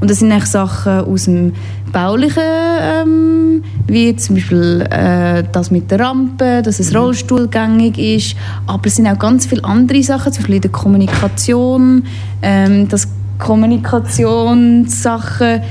Und 0.00 0.10
das 0.10 0.18
sind 0.18 0.30
eigentlich 0.30 0.46
Sachen 0.46 1.00
aus 1.00 1.24
dem 1.24 1.52
Baulichen, 1.92 2.42
ähm, 2.42 3.64
wie 3.86 4.14
zum 4.16 4.34
Beispiel 4.34 4.86
äh, 4.90 5.44
das 5.50 5.70
mit 5.70 5.90
der 5.90 6.00
Rampe, 6.00 6.60
dass 6.62 6.78
es 6.80 6.94
rollstuhlgängig 6.94 7.98
ist, 7.98 8.36
aber 8.66 8.86
es 8.86 8.96
sind 8.96 9.06
auch 9.06 9.18
ganz 9.18 9.46
viele 9.46 9.64
andere 9.64 10.02
Sachen, 10.02 10.32
zum 10.32 10.42
Beispiel 10.42 10.56
in 10.56 10.62
der 10.62 10.70
Kommunikation, 10.70 12.04
ähm, 12.42 12.88
dass 12.88 13.08
Kommunikationssachen 13.38 15.62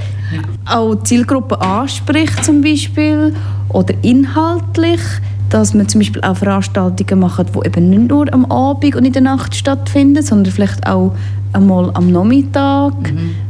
auch 0.66 0.96
Zielgruppen 1.04 1.62
anspricht 1.62 2.44
zum 2.44 2.62
Beispiel 2.62 3.34
oder 3.70 3.94
inhaltlich, 4.02 5.02
dass 5.50 5.74
man 5.74 5.88
zum 5.88 6.00
Beispiel 6.00 6.22
auch 6.24 6.38
Veranstaltungen 6.38 7.20
macht, 7.20 7.56
die 7.56 7.68
eben 7.68 7.90
nicht 7.90 8.10
nur 8.10 8.34
am 8.34 8.46
Abend 8.46 8.96
und 8.96 9.06
in 9.06 9.14
der 9.14 9.22
Nacht 9.22 9.56
stattfinden, 9.56 10.24
sondern 10.24 10.52
vielleicht 10.52 10.88
auch 10.88 11.14
einmal 11.56 11.92
am 11.94 12.12
Nachmittag. 12.12 12.94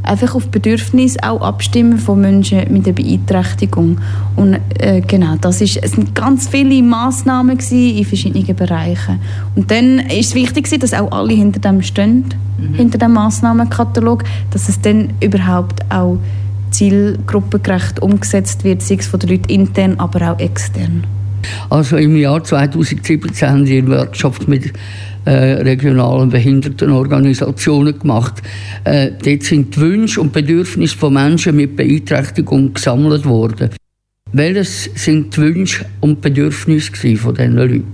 Einfach 0.03 0.35
auf 0.35 0.47
Bedürfnisse 0.47 1.17
auch 1.23 1.41
abstimmen 1.41 1.97
von 1.97 2.21
Menschen 2.21 2.59
mit 2.71 2.85
einer 2.85 2.93
Beeinträchtigung. 2.93 3.97
Und 4.35 4.59
äh, 4.79 5.01
genau, 5.01 5.35
das 5.41 5.61
ist, 5.61 5.77
es 5.77 5.91
sind 5.91 6.13
ganz 6.13 6.47
viele 6.47 6.81
Massnahmen 6.83 7.57
in 7.59 8.05
verschiedenen 8.05 8.55
Bereichen. 8.55 9.19
Und 9.55 9.71
dann 9.71 9.99
ist 9.99 10.29
es 10.29 10.35
wichtig, 10.35 10.69
dass 10.79 10.93
auch 10.93 11.11
alle 11.11 11.33
hinter 11.33 11.59
dem 11.59 11.81
stehen, 11.81 12.25
hinter 12.73 12.97
dem 12.97 13.13
Massnahmenkatalog, 13.13 14.23
dass 14.51 14.69
es 14.69 14.79
dann 14.79 15.09
überhaupt 15.19 15.81
auch 15.89 16.17
zielgruppengerecht 16.71 18.01
umgesetzt 18.01 18.63
wird, 18.63 18.81
sei 18.81 18.95
es 18.95 19.07
von 19.07 19.19
den 19.19 19.29
Leuten 19.29 19.49
intern, 19.49 19.95
aber 19.97 20.31
auch 20.31 20.39
extern. 20.39 21.05
Also 21.69 21.97
im 21.97 22.17
Jahr 22.17 22.43
2017 22.43 23.49
haben 23.49 23.65
Sie 23.65 23.77
eine 23.77 23.89
Workshop 23.89 24.47
mit 24.47 24.73
äh, 25.25 25.61
regionalen 25.63 26.29
Behindertenorganisationen 26.29 27.99
gemacht. 27.99 28.41
Äh, 28.83 29.11
dort 29.23 29.43
sind 29.43 29.75
die 29.75 29.81
Wünsche 29.81 30.21
und 30.21 30.31
Bedürfnisse 30.33 30.97
von 30.97 31.13
Menschen 31.13 31.55
mit 31.55 31.75
Beeinträchtigung 31.75 32.73
gesammelt 32.73 33.25
worden. 33.25 33.69
Welches 34.31 34.89
sind 34.95 35.35
die 35.35 35.41
Wünsche 35.41 35.85
und 36.01 36.21
Bedürfnisse 36.21 37.15
von 37.17 37.35
diesen 37.35 37.55
Leuten? 37.55 37.93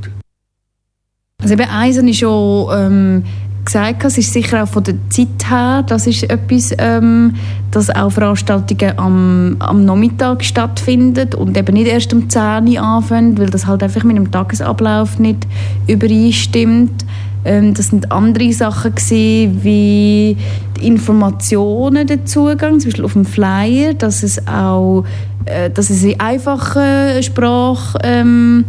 Also 1.42 1.54
eben 1.54 1.72
habe 1.72 2.10
ich 2.10 2.20
schon 2.20 2.70
ähm, 2.74 3.24
gesagt, 3.66 4.04
es 4.04 4.18
ist 4.18 4.34
sicher 4.34 4.64
auch 4.64 4.68
von 4.68 4.84
der 4.84 4.96
Zeit 5.10 5.50
her, 5.50 5.84
das 5.86 6.08
ist 6.08 6.24
etwas, 6.24 6.74
ähm, 6.78 7.34
dass 7.72 7.90
auch 7.90 8.12
Veranstaltungen 8.12 8.98
am, 8.98 9.56
am 9.60 9.86
Nachmittag 9.86 10.44
stattfinden 10.44 11.34
und 11.36 11.58
eben 11.58 11.74
nicht 11.74 11.88
erst 11.88 12.14
um 12.14 12.30
10 12.30 12.68
Uhr 12.68 12.82
anfangen, 12.82 13.38
weil 13.38 13.50
das 13.50 13.66
halt 13.68 13.84
einfach 13.84 14.04
mit 14.04 14.18
dem 14.18 14.32
Tagesablauf 14.32 15.20
nicht 15.20 15.48
übereinstimmt. 15.88 17.06
Ähm, 17.46 17.74
das 17.74 17.88
sind 17.88 18.12
andere 18.12 18.52
Sachen 18.54 18.94
gewesen, 18.94 19.64
wie 19.64 20.38
die 20.78 20.88
Informationen, 20.88 22.08
der 22.08 22.26
Zugang, 22.26 22.80
zum 22.80 22.90
Beispiel 22.90 23.06
auf 23.06 23.14
dem 23.14 23.26
Flyer, 23.26 23.94
dass 23.94 24.24
es 24.24 24.48
auch 24.48 25.06
äh, 25.46 25.70
dass 25.70 25.90
es 25.90 26.04
in 26.04 26.20
einfacher 26.20 27.22
Sprache 27.24 27.98
ähm, 28.04 28.66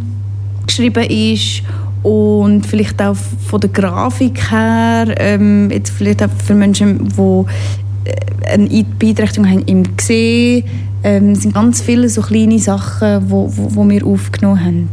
geschrieben 0.65 1.03
ist 1.03 1.63
und 2.03 2.65
vielleicht 2.65 3.01
auch 3.01 3.15
von 3.15 3.61
der 3.61 3.69
Grafik 3.69 4.51
her, 4.51 5.15
ähm, 5.17 5.71
jetzt 5.71 5.91
vielleicht 5.91 6.21
auch 6.21 6.29
für 6.45 6.53
Menschen, 6.53 7.07
die 7.07 7.45
äh, 8.09 8.53
eine 8.53 8.85
Beeinträchtigung 8.99 9.49
haben 9.49 9.63
im 9.65 9.95
Gesehen, 9.95 10.65
ähm, 11.03 11.35
sind 11.35 11.53
ganz 11.53 11.81
viele 11.81 12.09
so 12.09 12.21
kleine 12.21 12.59
Sachen, 12.59 13.29
wo, 13.29 13.49
wo, 13.55 13.75
wo 13.75 13.89
wir 13.89 14.05
aufgenommen 14.05 14.63
haben. 14.63 14.89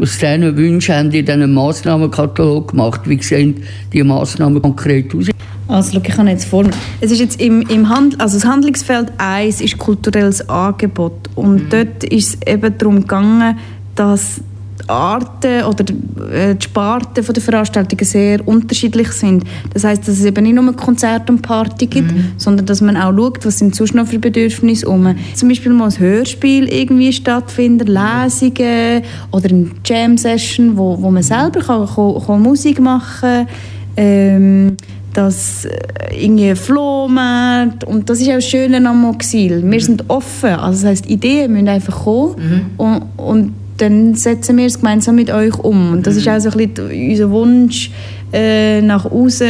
Aus 0.00 0.18
diesen 0.18 0.56
Wünschen 0.56 0.94
haben 0.94 1.10
die 1.10 1.24
dann 1.24 1.42
einen 1.42 1.54
Massnahmenkatalog 1.54 2.70
gemacht. 2.70 3.02
Wie 3.04 3.22
sehen 3.22 3.62
die 3.92 4.02
Massnahmen 4.02 4.60
konkret 4.60 5.14
aus? 5.14 5.26
Also, 5.68 5.92
schau, 5.94 6.00
ich 6.06 6.16
habe 6.16 6.28
jetzt 6.28 6.44
vor. 6.44 6.64
Es 7.00 7.10
ist 7.10 7.18
jetzt 7.18 7.40
im, 7.40 7.62
im 7.62 7.88
Hand, 7.88 8.20
also 8.20 8.38
das 8.38 8.46
Handlungsfeld 8.46 9.12
1 9.18 9.60
ist 9.60 9.78
kulturelles 9.78 10.48
Angebot. 10.48 11.30
Und 11.34 11.72
dort 11.72 12.04
ist 12.04 12.34
es 12.34 12.46
eben 12.46 12.76
darum 12.78 13.00
gegangen, 13.00 13.58
dass 13.94 14.36
die 14.36 14.55
Arten 14.88 15.64
oder 15.64 15.84
äh, 16.32 16.54
die 16.54 16.64
Sparten 16.64 17.24
der 17.24 17.42
Veranstaltungen 17.42 18.04
sehr 18.04 18.46
unterschiedlich 18.46 19.12
sind. 19.12 19.44
Das 19.72 19.84
heißt, 19.84 20.06
dass 20.06 20.18
es 20.18 20.24
eben 20.24 20.44
nicht 20.44 20.54
nur 20.54 20.72
Konzerte 20.74 21.32
und 21.32 21.42
Party 21.42 21.86
gibt, 21.86 22.12
sondern 22.36 22.66
dass 22.66 22.80
man 22.80 22.96
auch 22.96 23.14
schaut, 23.16 23.44
was 23.44 23.58
sind 23.58 23.74
sonst 23.74 23.94
noch 23.94 24.06
für 24.06 24.18
Bedürfnisse 24.18 24.88
um. 24.88 25.14
Zum 25.34 25.48
Beispiel 25.48 25.72
mal 25.72 25.90
ein 25.90 25.98
Hörspiel 25.98 26.68
irgendwie 26.68 27.12
stattfindet, 27.12 27.88
Lesungen 27.88 29.02
oder 29.32 29.48
eine 29.48 29.70
Jam-Session, 29.84 30.76
wo, 30.76 31.00
wo 31.00 31.10
man 31.10 31.22
selber 31.22 31.60
kann, 31.60 31.86
kann, 31.86 32.22
kann 32.24 32.42
Musik 32.42 32.80
machen 32.80 33.20
kann. 33.20 33.48
Ähm, 33.96 34.76
das 35.16 35.64
äh, 35.64 36.24
irgendwie 36.24 36.54
Flohmarkt 36.54 37.84
und 37.84 38.10
das 38.10 38.20
ist 38.20 38.28
auch 38.28 38.34
das 38.34 38.46
Schöne 38.46 38.86
am 38.86 39.00
Moxil. 39.00 39.62
Wir 39.64 39.80
sind 39.80 40.04
offen, 40.08 40.50
also 40.50 40.82
das 40.82 40.84
heisst, 40.84 41.06
Ideen 41.06 41.52
müssen 41.52 41.68
einfach 41.68 42.04
kommen 42.04 42.70
und, 42.76 43.02
und 43.16 43.52
dann 43.78 44.14
setzen 44.14 44.56
wir 44.56 44.66
es 44.66 44.78
gemeinsam 44.78 45.16
mit 45.16 45.30
euch 45.30 45.58
um. 45.58 45.92
Und 45.92 46.06
das 46.06 46.16
ist 46.16 46.28
auch 46.28 46.38
so 46.40 46.50
ein 46.50 46.68
bisschen 46.68 47.10
unser 47.10 47.30
Wunsch, 47.30 47.90
äh, 48.32 48.80
nach 48.82 49.04
außen 49.04 49.48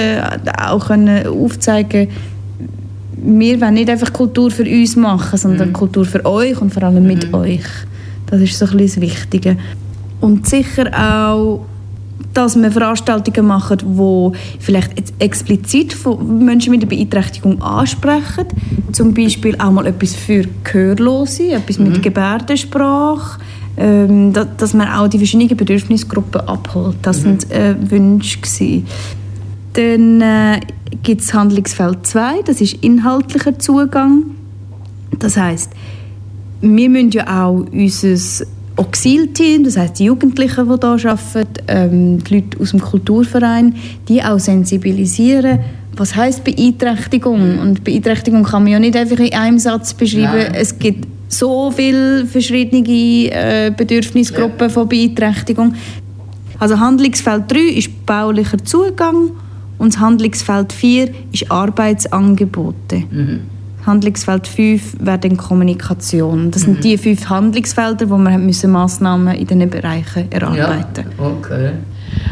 auch 0.58 0.86
können 0.86 1.26
aufzeigen 1.26 2.08
wir 3.26 3.60
wollen 3.60 3.74
nicht 3.74 3.90
einfach 3.90 4.12
Kultur 4.12 4.50
für 4.50 4.62
uns 4.62 4.94
machen, 4.94 5.36
sondern 5.36 5.72
Kultur 5.72 6.04
für 6.04 6.24
euch 6.24 6.60
und 6.60 6.72
vor 6.72 6.82
allem 6.84 7.06
mit 7.06 7.32
euch. 7.34 7.64
Das 8.26 8.40
ist 8.40 8.58
so 8.58 8.66
ein 8.66 8.76
bisschen 8.76 9.02
das 9.02 9.10
Wichtige. 9.10 9.56
Und 10.20 10.46
sicher 10.46 10.90
auch, 10.94 11.64
dass 12.32 12.56
wir 12.56 12.70
Veranstaltungen 12.70 13.46
machen, 13.46 13.78
die 13.78 14.38
vielleicht 14.60 14.92
explizit 15.18 15.94
von 15.94 16.44
Menschen 16.44 16.70
mit 16.70 16.82
einer 16.82 16.90
Beeinträchtigung 16.90 17.60
ansprechen. 17.62 18.46
Zum 18.92 19.14
Beispiel 19.14 19.56
auch 19.58 19.70
mal 19.70 19.86
etwas 19.86 20.14
für 20.14 20.44
Gehörlose, 20.62 21.52
etwas 21.52 21.78
mit 21.78 22.02
Gebärdensprache. 22.02 23.40
Ähm, 23.78 24.32
da, 24.32 24.44
dass 24.44 24.72
man 24.72 24.88
auch 24.88 25.08
die 25.08 25.18
verschiedenen 25.18 25.56
Bedürfnisgruppen 25.56 26.40
abholt. 26.42 26.96
Das 27.02 27.20
sind 27.22 27.50
äh, 27.50 27.74
Wünsche. 27.90 28.38
Gewesen. 28.38 28.86
Dann 29.74 30.20
äh, 30.22 30.60
gibt 31.02 31.20
es 31.20 31.34
Handlungsfeld 31.34 32.06
2, 32.06 32.42
das 32.46 32.60
ist 32.62 32.82
inhaltlicher 32.82 33.58
Zugang. 33.58 34.24
Das 35.18 35.36
heißt, 35.36 35.72
wir 36.62 36.88
müssen 36.88 37.10
ja 37.10 37.44
auch 37.44 37.66
unser 37.70 38.46
Auxil-Team, 38.76 39.64
das 39.64 39.76
heißt 39.76 39.98
die 39.98 40.04
Jugendlichen, 40.04 40.68
die 40.68 40.98
hier 40.98 41.10
arbeiten, 41.10 41.62
ähm, 41.68 42.24
die 42.24 42.34
Leute 42.36 42.60
aus 42.60 42.70
dem 42.70 42.80
Kulturverein, 42.80 43.74
die 44.08 44.22
auch 44.22 44.38
sensibilisieren, 44.38 45.60
was 45.96 46.14
heißt 46.14 46.44
Beeinträchtigung? 46.44 47.58
Und 47.58 47.84
Beeinträchtigung 47.84 48.44
kann 48.44 48.64
man 48.64 48.72
ja 48.72 48.78
nicht 48.78 48.96
einfach 48.96 49.18
in 49.18 49.32
einem 49.32 49.58
Satz 49.58 49.94
beschreiben. 49.94 50.50
Nein. 50.50 50.54
Es 50.54 50.78
gibt 50.78 51.06
so 51.38 51.70
viele 51.70 52.26
verschiedene 52.26 52.88
äh, 52.88 53.72
Bedürfnisgruppen 53.76 54.70
von 54.70 54.88
Beeinträchtigung. 54.88 55.74
Also 56.58 56.78
Handlungsfeld 56.78 57.50
3 57.52 57.58
ist 57.58 58.06
baulicher 58.06 58.62
Zugang 58.64 59.30
und 59.78 59.94
das 59.94 60.00
Handlungsfeld 60.00 60.72
4 60.72 61.10
ist 61.32 61.50
Arbeitsangebote. 61.50 63.04
Handlungsfeld 63.86 64.46
5 64.48 64.96
wäre 65.00 65.18
dann 65.18 65.36
Kommunikation. 65.36 66.50
Das 66.50 66.62
sind 66.62 66.82
die 66.82 66.98
fünf 66.98 67.28
Handlungsfelder, 67.28 68.10
wo 68.10 68.18
wir 68.18 68.32
haben 68.32 68.44
müssen 68.44 68.72
Massnahmen 68.72 69.34
in 69.34 69.46
diesen 69.46 69.70
Bereichen 69.70 70.30
erarbeiten 70.30 71.06
okay. 71.18 71.70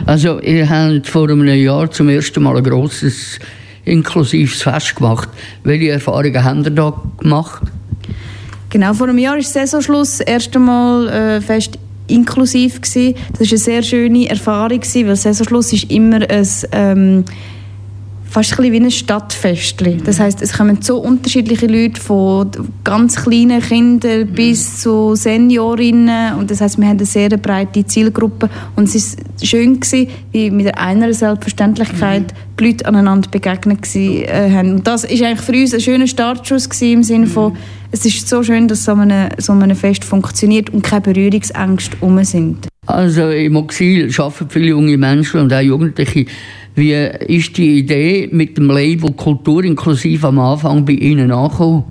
Also, 0.07 0.41
ihr 0.41 0.69
habt 0.69 1.07
vor 1.07 1.29
einem 1.31 1.47
Jahr 1.47 1.91
zum 1.91 2.09
ersten 2.09 2.43
Mal 2.43 2.57
ein 2.57 2.65
grosses 2.65 3.39
inklusives 3.85 4.63
Fest 4.63 4.97
gemacht. 4.97 5.29
Welche 5.63 5.91
Erfahrungen 5.91 6.43
habt 6.43 6.67
ihr 6.67 6.71
da 6.71 7.01
gemacht? 7.19 7.63
Genau, 8.75 8.93
vor 8.93 9.07
einem 9.07 9.19
Jahr 9.19 9.39
ist 9.39 9.53
Saisonschluss 9.53 10.19
das 10.19 10.27
erste 10.27 10.59
Mal 10.59 11.09
äh, 11.09 11.41
fest 11.41 11.79
inklusiv 12.09 12.81
gewesen. 12.81 13.15
Das 13.39 13.43
war 13.43 13.47
eine 13.47 13.59
sehr 13.59 13.83
schöne 13.85 14.29
Erfahrung, 14.29 14.81
gewesen, 14.81 15.07
weil 15.07 15.15
Saisonschluss 15.15 15.73
ist 15.73 15.93
immer 15.93 16.29
ein, 16.29 16.49
ähm, 16.73 17.25
fast 18.29 18.51
ein 18.51 18.57
bisschen 18.57 18.73
wie 18.73 18.81
ein 18.81 18.91
Stadtfestli. 18.91 19.99
Das 20.05 20.19
heißt, 20.19 20.43
es 20.43 20.55
kommen 20.55 20.83
so 20.83 20.99
unterschiedliche 20.99 21.69
Leute 21.69 22.01
von 22.01 22.51
ganz 22.83 23.15
kleinen 23.15 23.63
Kindern 23.63 24.27
bis 24.27 24.81
zu 24.81 25.15
Seniorinnen 25.15 26.35
und 26.35 26.51
das 26.51 26.61
heißt, 26.61 26.77
wir 26.77 26.89
haben 26.89 26.97
eine 26.97 27.07
sehr 27.07 27.29
breite 27.29 27.87
Zielgruppe 27.87 28.51
und 28.75 28.89
es 28.89 28.97
ist 28.97 29.21
schön 29.41 29.79
gewesen, 29.79 30.09
wie 30.33 30.51
mit 30.51 30.77
einer 30.77 31.15
Selbstverständlichkeit 31.15 32.35
die 32.59 32.65
Leute 32.65 32.87
aneinander 32.87 33.31
begegnet 33.31 33.87
äh, 33.95 34.51
haben. 34.51 34.73
Und 34.73 34.87
das 34.89 35.05
ist 35.05 35.23
eigentlich 35.23 35.43
für 35.43 35.53
uns 35.53 35.73
ein 35.75 35.81
schöner 35.81 36.09
Startschuss 36.09 36.69
gewesen, 36.69 36.93
im 36.93 37.03
Sinne 37.05 37.27
von, 37.29 37.57
es 37.95 38.05
ist 38.05 38.29
so 38.29 38.43
schön, 38.43 38.67
dass 38.67 38.85
so 38.85 38.93
ein 38.93 39.29
so 39.39 39.53
ein 39.53 39.75
Fest 39.77 40.05
funktioniert 40.05 40.69
und 40.71 40.83
keine 40.83 41.03
Berührungsängste 41.03 41.97
um 42.01 42.23
sind. 42.25 42.67
Also 42.87 43.31
im 43.31 43.55
Exil 43.55 44.13
arbeiten 44.19 44.51
viele 44.51 44.67
junge 44.67 44.97
Menschen 44.97 45.41
und 45.41 45.53
auch 45.53 45.61
Jugendliche. 45.61 46.27
Wie 46.75 46.93
ist 46.93 47.57
die 47.57 47.79
Idee 47.79 48.29
mit 48.33 48.59
dem 48.59 48.69
Label 48.69 49.13
Kultur 49.13 49.63
inklusiv 49.63 50.25
am 50.25 50.41
Anfang 50.41 50.85
bei 50.85 50.95
Ihnen 50.95 51.31
angekommen? 51.31 51.85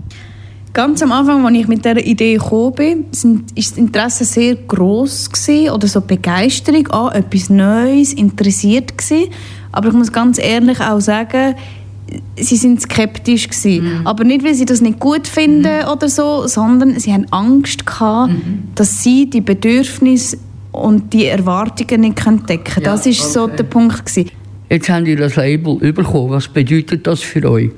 Ganz 0.74 1.02
am 1.02 1.14
Anfang, 1.14 1.46
als 1.46 1.56
ich 1.56 1.68
mit 1.70 1.86
dieser 1.86 2.06
Idee 2.06 2.34
gekommen 2.34 2.74
bin, 2.74 3.06
sind, 3.12 3.58
ist 3.58 3.72
das 3.72 3.78
Interesse 3.78 4.26
sehr 4.26 4.56
groß 4.56 5.30
gewesen, 5.30 5.70
oder 5.70 5.88
so 5.88 6.02
Begeisterung 6.02 6.88
an 6.88 7.14
etwas 7.14 7.50
Neues, 7.50 8.12
interessiert 8.12 8.98
gewesen. 8.98 9.30
Aber 9.72 9.88
ich 9.88 9.94
muss 9.94 10.12
ganz 10.12 10.38
ehrlich 10.38 10.82
auch 10.82 11.00
sagen, 11.00 11.56
sie 12.36 12.56
sind 12.56 12.82
skeptisch 12.82 13.48
gewesen. 13.48 14.02
Aber 14.06 14.24
nicht, 14.24 14.44
weil 14.44 14.54
sie 14.54 14.66
das 14.66 14.82
nicht 14.82 15.00
gut 15.00 15.28
finden 15.28 15.86
oder 15.92 16.10
so, 16.10 16.48
sondern 16.48 17.00
sie 17.00 17.14
haben 17.14 17.26
Angst 17.32 17.86
gehabt, 17.86 18.34
dass 18.76 19.04
sie 19.04 19.30
die 19.30 19.42
Bedürfnisse 19.42 20.38
und 20.72 21.14
die 21.14 21.26
Erwartungen 21.28 22.02
nicht 22.02 22.18
können 22.18 22.46
decken 22.46 22.64
können. 22.66 22.86
Das 22.86 23.06
ist 23.06 23.32
so 23.32 23.48
der 23.48 23.64
Punkt 23.64 24.06
gewesen. 24.06 24.32
Jetzt 24.70 24.90
haben 24.90 25.06
Sie 25.06 25.16
das 25.16 25.36
Label 25.36 25.78
bekommen. 25.94 26.32
Was 26.32 26.48
bedeutet 26.48 27.06
das 27.06 27.22
für 27.22 27.48
euch? 27.50 27.70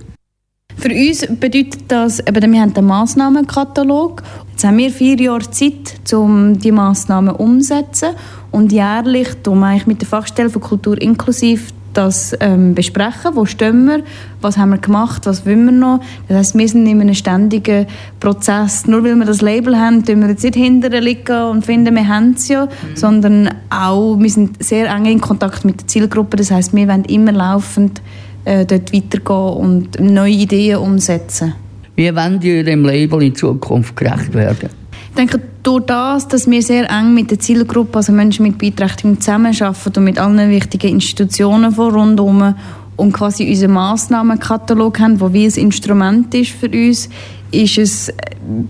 Für 0.78 0.90
uns 0.90 1.26
bedeutet 1.40 1.84
das, 1.90 2.20
eben, 2.20 2.54
wir 2.54 2.62
haben 2.62 2.76
einen 2.76 2.88
Massnahmenkatalog. 2.88 4.24
Jetzt 4.52 4.64
haben 4.64 4.78
wir 4.78 4.90
vier 4.92 5.18
Jahre 5.18 5.50
Zeit, 5.50 6.14
um 6.14 6.58
die 6.58 6.72
Massnahmen 6.72 7.36
umzusetzen. 7.36 8.10
Und 8.52 8.72
jährlich 8.72 9.28
tun 9.44 9.60
wir 9.60 9.68
eigentlich 9.68 9.88
mit 9.88 10.02
der 10.02 10.08
Fachstelle 10.08 10.50
für 10.50 10.60
Kultur 10.60 11.02
inklusiv 11.02 11.74
das 11.98 12.36
ähm, 12.40 12.76
besprechen. 12.76 13.32
Wo 13.34 13.46
stehen 13.46 13.86
wir? 13.86 14.04
Was 14.42 14.58
haben 14.58 14.72
wir 14.72 14.78
gemacht? 14.78 15.26
Was 15.26 15.46
wollen 15.46 15.66
wir 15.66 15.72
noch? 15.72 16.00
Das 16.28 16.38
heisst, 16.38 16.58
wir 16.58 16.68
sind 16.68 16.86
in 16.86 17.02
einem 17.02 17.16
ständigen 17.16 17.88
Prozess. 18.20 18.86
Nur 18.86 19.04
weil 19.04 19.16
wir 19.16 19.26
das 19.26 19.42
Label 19.42 19.78
haben, 19.78 20.06
tun 20.06 20.22
wir 20.22 20.30
jetzt 20.30 20.44
nicht 20.44 20.56
hinterher 20.56 21.02
liegen 21.02 21.44
und 21.44 21.66
finden, 21.66 21.96
wir 21.96 22.08
haben 22.08 22.34
es 22.36 22.48
ja. 22.48 22.68
Sondern 22.94 23.50
auch, 23.70 24.20
wir 24.20 24.30
sind 24.30 24.64
sehr 24.64 24.90
eng 24.90 25.06
in 25.06 25.22
Kontakt 25.22 25.66
mit 25.66 25.82
der 25.82 25.88
Zielgruppe. 25.88 26.38
Das 26.38 26.52
heisst, 26.52 26.76
wir 26.76 26.88
wollen 26.88 27.06
immer 27.06 27.32
laufend 27.32 28.02
äh, 28.46 28.66
dort 28.66 28.94
weitergehen 28.94 29.58
und 29.58 30.00
neue 30.00 30.34
Ideen 30.34 30.78
umsetzen. 30.78 31.56
Wie 31.96 32.14
wollen 32.14 32.42
ihr 32.42 32.64
dem 32.64 32.84
Label 32.84 33.24
in 33.24 33.36
Zukunft 33.36 33.96
gerecht 33.96 34.34
werden? 34.34 34.70
Ich 35.16 35.18
denke, 35.18 35.40
durch 35.64 35.86
das, 35.86 36.28
dass 36.28 36.46
wir 36.52 36.62
sehr 36.62 36.92
eng 36.92 37.14
mit 37.14 37.32
der 37.32 37.40
Zielgruppe, 37.40 38.00
also 38.00 38.12
Menschen 38.12 38.44
mit 38.44 38.58
Beeinträchtigung, 38.58 39.22
zusammenarbeiten 39.22 39.94
und 39.96 40.04
mit 40.04 40.20
allen 40.20 40.50
wichtigen 40.50 40.90
Institutionen 40.90 41.72
von 41.72 41.94
rundherum 41.94 42.54
und 42.98 43.14
quasi 43.14 43.48
unseren 43.48 43.72
Massnahmenkatalog 43.72 45.00
haben, 45.00 45.18
der 45.18 45.32
wie 45.32 45.46
ein 45.46 45.54
Instrument 45.54 46.36
ist 46.36 46.52
für 46.52 46.68
uns, 46.68 47.08
ist 47.50 47.78
es, 47.78 48.14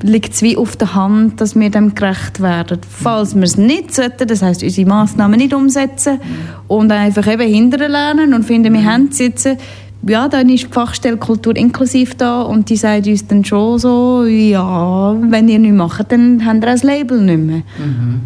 liegt 0.04 0.36
es 0.36 0.44
wie 0.44 0.56
auf 0.56 0.76
der 0.76 0.94
Hand, 0.94 1.42
dass 1.42 1.56
wir 1.56 1.72
dem 1.72 1.96
gerecht 1.96 2.40
werden. 2.40 2.80
Falls 2.88 3.34
wir 3.34 3.42
es 3.42 3.58
nicht 3.58 3.96
sollten, 3.96 4.28
das 4.28 4.44
heisst, 4.44 4.62
unsere 4.62 4.88
Massnahmen 4.88 5.40
nicht 5.40 5.56
umsetzen 5.56 6.20
und 6.68 6.92
einfach 6.92 7.26
eben 7.26 7.52
hinterher 7.52 7.90
lernen 7.90 8.36
und 8.36 8.44
finden, 8.44 8.72
wir 8.72 8.86
haben 8.86 9.10
es 9.12 9.18
jetzt, 9.18 9.50
ja, 10.08 10.28
dann 10.28 10.50
ist 10.50 10.66
die 10.66 10.72
Fachstelle 10.72 11.18
Kultur 11.18 11.56
inklusiv 11.56 12.16
da 12.16 12.42
und 12.42 12.70
die 12.70 12.78
sagt 12.78 13.08
uns 13.08 13.28
dann 13.28 13.44
schon 13.44 13.80
so, 13.80 14.24
ja, 14.26 15.16
wenn 15.30 15.50
ihr 15.50 15.60
nichts 15.60 15.78
macht, 15.78 16.12
dann 16.12 16.46
habt 16.46 16.58
ihr 16.58 16.62
das 16.62 16.84
Label 16.84 17.22
nicht 17.22 17.40
mehr. 17.40 17.62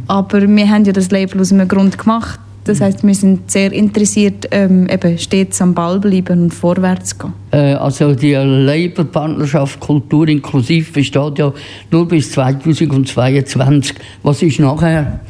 Aber 0.08 0.42
wir 0.42 0.70
haben 0.70 0.84
ja 0.86 0.92
das 0.92 1.10
Label 1.10 1.40
aus 1.40 1.52
einem 1.54 1.68
Grund 1.68 1.98
gemacht. 1.98 2.40
Das 2.70 2.82
heißt, 2.82 3.04
wir 3.04 3.16
sind 3.16 3.50
sehr 3.50 3.72
interessiert, 3.72 4.48
ähm, 4.52 4.88
eben 4.90 5.18
stets 5.18 5.60
am 5.60 5.74
Ball 5.74 6.00
bleiben 6.00 6.44
und 6.44 6.54
vorwärts 6.54 7.18
gehen. 7.18 7.34
Äh, 7.50 7.74
also 7.74 8.14
die 8.14 8.34
Labour-Partnerschaft 8.34 9.80
Kultur 9.80 10.28
inklusiv 10.28 10.94
besteht 10.94 11.40
ja 11.40 11.52
nur 11.90 12.08
bis 12.08 12.32
2022. 12.32 13.96
Was 14.22 14.44
ist 14.44 14.60
nachher? 14.60 15.22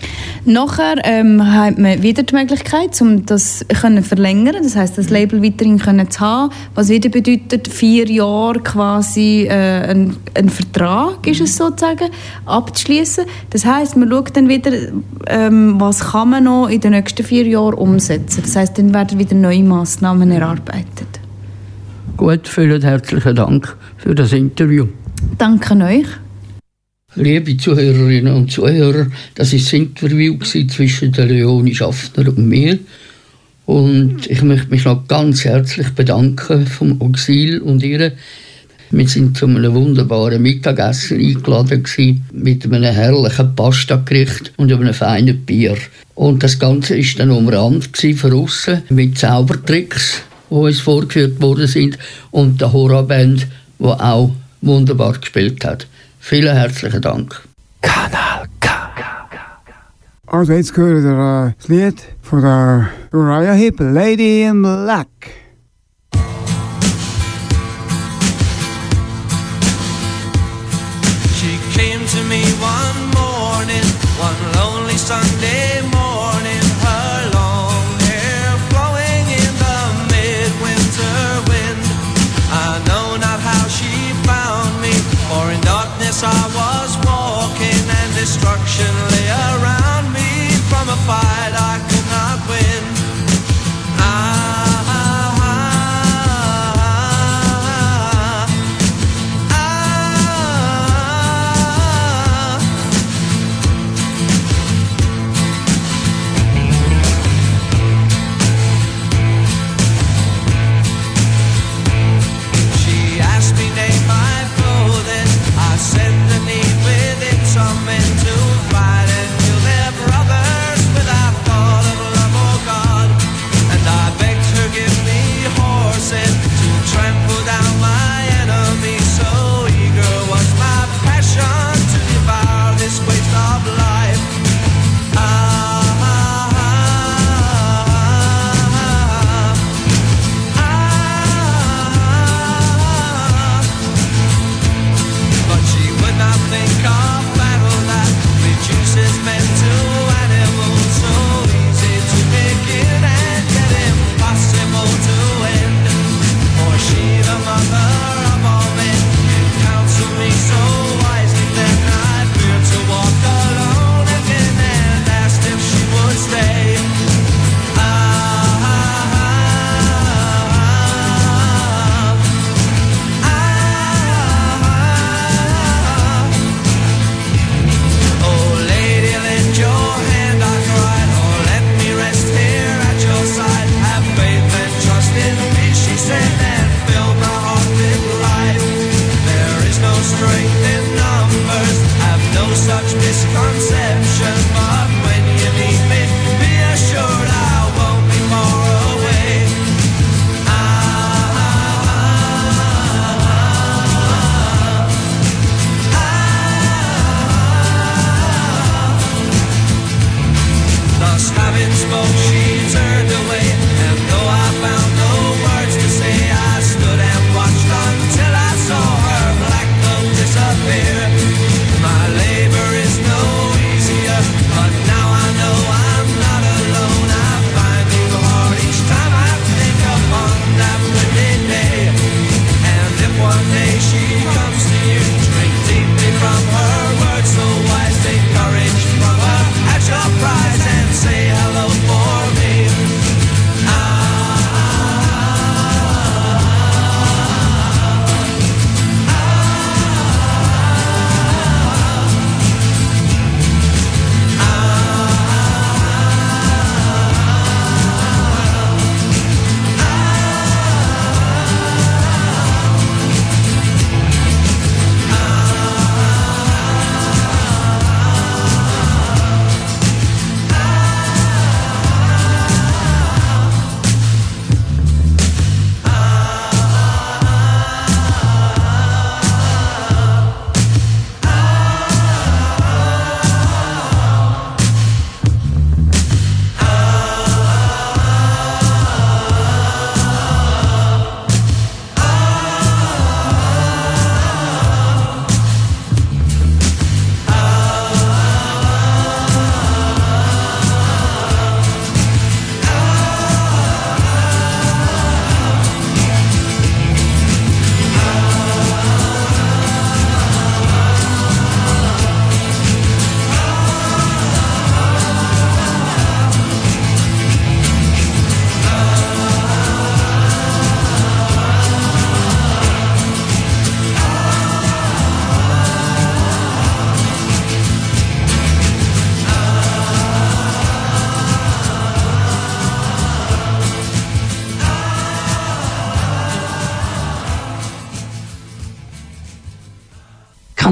Nachher 0.43 0.95
ähm, 1.03 1.41
hat 1.53 1.77
man 1.77 2.03
wieder 2.03 2.23
die 2.23 2.35
Möglichkeit, 2.35 2.99
um 3.01 3.25
das 3.25 3.65
können 3.81 4.03
verlängern, 4.03 4.57
das 4.61 4.75
heißt, 4.75 4.97
das 4.97 5.09
Label 5.09 5.41
weiterhin 5.41 5.79
können 5.79 6.09
zu 6.11 6.19
haben, 6.19 6.51
was 6.75 6.89
wieder 6.89 7.09
bedeutet 7.09 7.67
vier 7.67 8.09
Jahre 8.09 8.59
quasi 8.59 9.47
äh, 9.49 9.91
ein, 9.91 10.17
ein 10.33 10.49
Vertrag 10.49 11.25
ist 11.25 11.39
es 11.39 11.55
sozusagen 11.55 12.09
abzuschließen. 12.45 13.25
Das 13.51 13.65
heißt, 13.65 13.95
man 13.95 14.09
schaut 14.09 14.35
dann 14.35 14.49
wieder, 14.49 14.71
ähm, 15.27 15.75
was 15.79 16.11
kann 16.11 16.31
man 16.31 16.43
noch 16.45 16.67
in 16.67 16.81
den 16.81 16.91
nächsten 16.91 17.23
vier 17.29 17.45
Jahren 17.45 17.75
umsetzen. 17.75 18.41
Das 18.41 18.55
heißt, 18.55 18.79
dann 18.79 18.91
werden 18.91 19.19
wieder 19.19 19.35
neue 19.35 19.61
Maßnahmen 19.61 20.31
erarbeitet. 20.31 21.19
Gut, 22.17 22.47
vielen 22.47 22.81
herzlichen 22.81 23.35
Dank 23.35 23.77
für 23.97 24.15
das 24.15 24.33
Interview. 24.33 24.87
Danke 25.37 25.75
euch. 25.75 26.07
Liebe 27.13 27.55
Zuhörerinnen 27.55 28.33
und 28.33 28.51
Zuhörer, 28.51 29.07
das 29.35 29.53
ist 29.53 29.67
das 29.67 29.73
Interview 29.73 30.39
zwischen 30.39 31.11
der 31.11 31.27
Leonie 31.27 31.75
Schaffner 31.75 32.29
und 32.29 32.47
mir. 32.47 32.79
Und 33.67 34.25
ich 34.27 34.41
möchte 34.41 34.71
mich 34.71 34.85
noch 34.85 35.07
ganz 35.07 35.45
herzlich 35.45 35.89
bedanken 35.89 36.65
vom 36.65 36.99
Auxil 36.99 37.59
und 37.59 37.83
ihr. 37.83 38.11
Wir 38.91 39.07
sind 39.07 39.37
zu 39.37 39.45
einem 39.45 39.73
wunderbaren 39.73 40.41
Mittagessen 40.41 41.19
eingeladen 41.19 41.83
gewesen, 41.83 42.25
mit 42.33 42.65
einem 42.65 42.83
herrlichen 42.83 43.55
Pastagericht 43.55 44.51
und 44.57 44.71
einem 44.71 44.93
feinen 44.93 45.45
Bier. 45.45 45.77
Und 46.15 46.41
das 46.41 46.57
Ganze 46.57 46.97
ist 46.97 47.19
dann 47.19 47.29
gewesen 47.93 48.17
von 48.17 48.33
außen 48.33 48.83
mit 48.89 49.17
Zaubertricks, 49.17 50.21
die 50.49 50.55
uns 50.55 50.81
vorgeführt 50.81 51.39
worden 51.41 51.67
sind 51.67 51.97
und 52.31 52.59
der 52.59 52.73
Horror-Band, 52.73 53.47
die 53.77 53.85
auch 53.85 54.31
wunderbar 54.61 55.13
gespielt 55.13 55.63
hat. 55.63 55.87
Vielen 56.19 56.55
herzlichen 56.55 57.01
Dank. 57.01 57.41
Also 60.31 60.53
jetzt 60.53 60.77
hören 60.77 61.03
wir 61.03 61.47
äh, 61.47 61.53
das 61.57 61.67
Lied 61.69 62.03
von 62.21 62.41
der 62.41 62.89
Uriah 63.11 63.53
Heep, 63.53 63.79
Lady 63.79 64.43
in 64.43 64.61
Black. 64.61 65.07
One 72.69 73.01
morning, 73.17 73.87
one 74.19 74.39
lonely 74.57 74.97
Sunday 74.97 75.81
morning. 75.81 75.98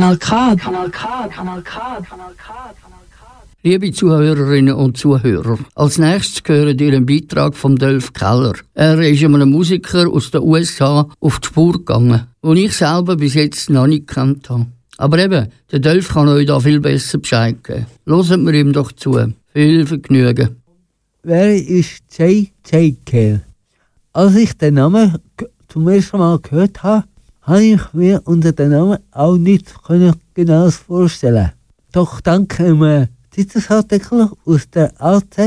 Kanal 0.07 0.19
K. 0.19 0.55
Kanal 0.55 0.89
K. 0.89 1.27
Kanal 1.27 1.61
K. 1.63 1.73
Kanal 2.09 2.33
K. 2.37 2.53
Liebe 3.61 3.91
Zuhörerinnen 3.91 4.73
und 4.73 4.95
Zuhörer, 4.95 5.59
als 5.75 5.97
nächstes 5.97 6.41
hören 6.45 6.79
ihr 6.79 6.93
einen 6.93 7.05
Beitrag 7.05 7.57
von 7.57 7.75
Dolph 7.75 8.13
Keller. 8.13 8.53
Er 8.73 9.01
ist 9.01 9.21
einem 9.21 9.49
Musiker 9.49 10.07
aus 10.07 10.31
den 10.31 10.43
USA 10.43 11.09
auf 11.19 11.39
die 11.41 11.47
Spur 11.47 11.73
gegangen, 11.73 12.25
den 12.41 12.55
ich 12.55 12.77
selber 12.77 13.17
bis 13.17 13.33
jetzt 13.33 13.69
noch 13.69 13.85
nicht 13.85 14.07
gekannt 14.07 14.49
habe. 14.49 14.67
Aber 14.97 15.19
eben, 15.19 15.51
der 15.73 15.79
Dolph 15.79 16.13
kann 16.13 16.29
euch 16.29 16.45
da 16.45 16.57
viel 16.61 16.79
besser 16.79 17.17
Bescheid 17.17 17.61
geben. 17.61 17.87
Hören 18.05 18.45
wir 18.45 18.53
ihm 18.53 18.71
doch 18.71 18.93
zu. 18.93 19.33
Viel 19.51 19.85
Vergnügen. 19.85 20.55
Wer 21.23 21.53
ist 21.53 22.03
J.J. 22.17 23.05
Cale? 23.05 23.41
Als 24.13 24.35
ich 24.37 24.57
den 24.57 24.75
Namen 24.75 25.17
zum 25.67 25.85
ersten 25.89 26.17
Mal 26.17 26.39
gehört 26.39 26.81
habe, 26.81 27.03
habe 27.47 27.63
ich 27.63 27.93
mir 27.93 28.21
unter 28.25 28.51
dem 28.51 28.71
Namen 28.71 28.99
auch 29.11 29.37
nicht 29.37 29.73
genau 30.33 30.69
vorstellen. 30.69 31.53
Doch 31.93 32.19
dank 32.19 32.59
einem 32.59 33.07
Zeitungsartikel 33.31 34.29
aus 34.45 34.69
der 34.69 34.91
AZ 35.01 35.37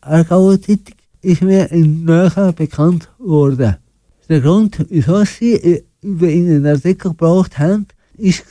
Aargauer 0.00 0.60
Zeitung 0.60 0.94
ist 1.22 1.42
mir 1.42 1.70
ein 1.72 2.04
näher 2.04 2.52
bekannt 2.52 3.08
worden. 3.18 3.76
Der 4.28 4.40
Grund, 4.40 4.86
wieso 4.90 5.24
sie 5.24 5.82
über 6.02 6.28
einen 6.28 6.66
Artikel 6.66 7.10
gebraucht 7.10 7.58
haben, 7.58 7.88
ist, 8.16 8.44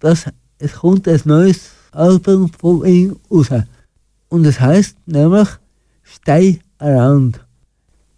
dass 0.00 0.24
es 0.58 0.72
kommt 0.72 1.06
ein 1.06 1.20
neues 1.24 1.70
Album 1.92 2.50
von 2.58 2.84
ihm 2.84 3.16
raus. 3.30 3.48
Und 4.28 4.44
es 4.44 4.58
heißt 4.58 4.96
nämlich 5.06 5.48
Stay 6.02 6.60
Around. 6.78 7.38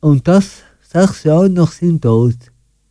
Und 0.01 0.27
das 0.27 0.63
sechs 0.81 1.25
Jahre 1.25 1.51
nach 1.51 1.73
seinem 1.73 2.01
Tod. 2.01 2.37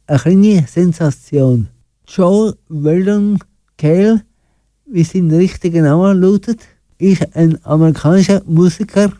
Eine 0.07 0.67
Sensation. 0.67 1.67
Joe 2.07 2.55
Weldon 2.69 3.39
Cale, 3.75 4.21
wie 4.85 5.03
sein 5.03 5.31
richtiger 5.31 5.81
Name 5.81 6.13
lautet, 6.13 6.59
ist 6.99 7.35
ein 7.35 7.57
amerikanischer 7.65 8.43
Musiker 8.45 9.11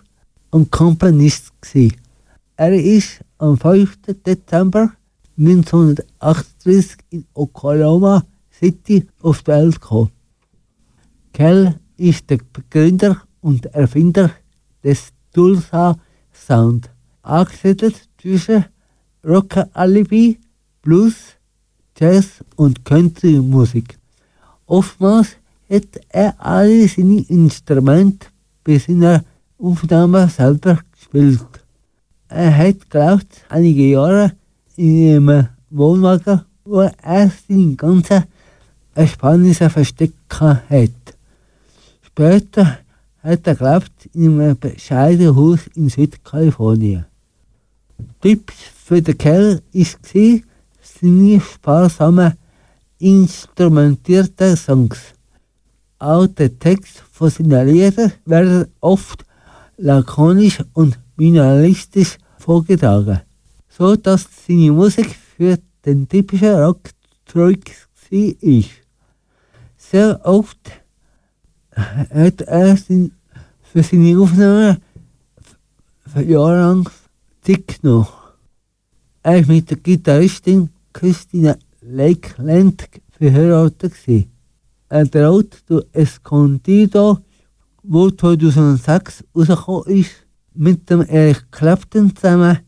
und 0.51 0.69
Komponist. 0.69 1.51
Er 2.55 2.73
ist 2.73 3.19
am 3.39 3.57
5. 3.57 3.97
Dezember 4.27 4.91
1938 5.39 6.97
in 7.09 7.25
Oklahoma 7.33 8.23
City 8.51 9.07
auf 9.23 9.41
die 9.41 9.47
Welt 9.47 9.81
gekommen. 9.81 10.11
Kell 11.33 11.79
ist 11.97 12.29
der 12.29 12.37
Begründer 12.53 13.23
und 13.41 13.65
Erfinder 13.73 14.29
des 14.83 15.13
Tulsa 15.33 15.97
Sound, 16.31 16.91
angesiedelt 17.23 18.07
zwischen 18.21 18.65
Rock 19.25 19.57
Alibi, 19.73 20.37
Blues, 20.85 21.15
Jazz 21.97 22.43
und 22.55 22.85
Country-Musik. 22.85 23.97
Oftmals 24.67 25.35
hat 25.67 25.87
er 26.09 26.35
alle 26.37 26.87
seine 26.87 27.21
Instrumente 27.27 28.27
bei 28.63 28.77
seiner 28.77 29.25
Aufnahme 29.57 30.29
selber 30.29 30.79
gespielt. 30.91 31.47
Er 32.27 32.55
hat 32.55 32.87
gelebt 32.91 33.45
einige 33.49 33.89
Jahre 33.89 34.33
in 34.75 35.27
einem 35.27 35.47
Wohnwagen, 35.71 36.41
wo 36.63 36.81
er 36.81 37.31
seine 37.47 37.75
ganzen 37.75 38.25
Ersparnisse 38.93 39.71
versteckt 39.71 40.39
hat. 40.39 40.91
Später 42.03 42.77
hat 43.23 43.47
er 43.47 43.55
gelebt 43.55 44.09
in 44.13 44.39
einem 44.39 44.59
bescheidenen 44.59 45.35
Haus 45.35 45.61
in 45.73 45.89
Südkalifornien. 45.89 47.05
Tipps 48.21 48.53
für 48.85 49.01
den 49.01 49.17
Kerl 49.17 49.61
war 49.73 50.41
seine 50.99 51.41
sparsamen, 51.41 52.33
instrumentierten 52.99 54.55
Songs. 54.55 54.99
Auch 55.99 56.27
der 56.27 56.57
Text 56.57 57.03
von 57.11 57.31
Liedern 57.39 58.13
werden 58.25 58.67
oft 58.81 59.25
lakonisch 59.77 60.59
und 60.73 60.99
minimalistisch 61.15 62.17
vorgetragen, 62.37 63.21
so 63.69 63.95
dass 63.95 64.27
seine 64.45 64.71
Musik 64.71 65.15
für 65.37 65.57
den 65.85 66.07
typischen 66.07 66.55
Rock 66.55 66.89
zurück 67.25 67.65
war. 68.11 68.63
Sehr 69.77 70.19
oft 70.23 70.59
hat 71.71 72.41
er 72.41 72.77
für 72.77 73.83
seine 73.83 74.19
Aufnahmen 74.19 74.77
für 76.07 76.21
Jahre 76.21 76.59
lang 76.61 76.89
Zeit 77.41 77.79
genommen. 77.81 78.07
Er 79.23 79.47
war 79.47 79.53
mit 79.55 79.69
der 79.69 79.77
Gitarristin 79.77 80.69
Christina 80.95 81.57
Lakeland 81.81 82.87
verheiratet. 83.11 83.93
gewesen. 83.93 84.31
Er 84.87 85.11
traut 85.11 85.61
durch 85.67 85.85
Escondido, 85.91 87.19
wo 87.83 88.09
2006 88.09 89.25
rausgekommen 89.35 89.87
ist, 89.87 90.11
mit 90.53 90.89
dem 90.89 91.01
Eric 91.01 91.51
Clapton 91.51 92.15
zusammen 92.15 92.59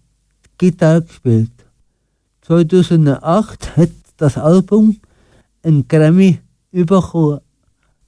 Gitarre 0.58 1.04
gespielt. 1.04 1.52
2008 2.42 3.78
hat 3.78 3.92
das 4.18 4.38
Album 4.38 4.98
einen 5.64 5.88
Grammy 5.88 6.40
bekommen 6.72 7.40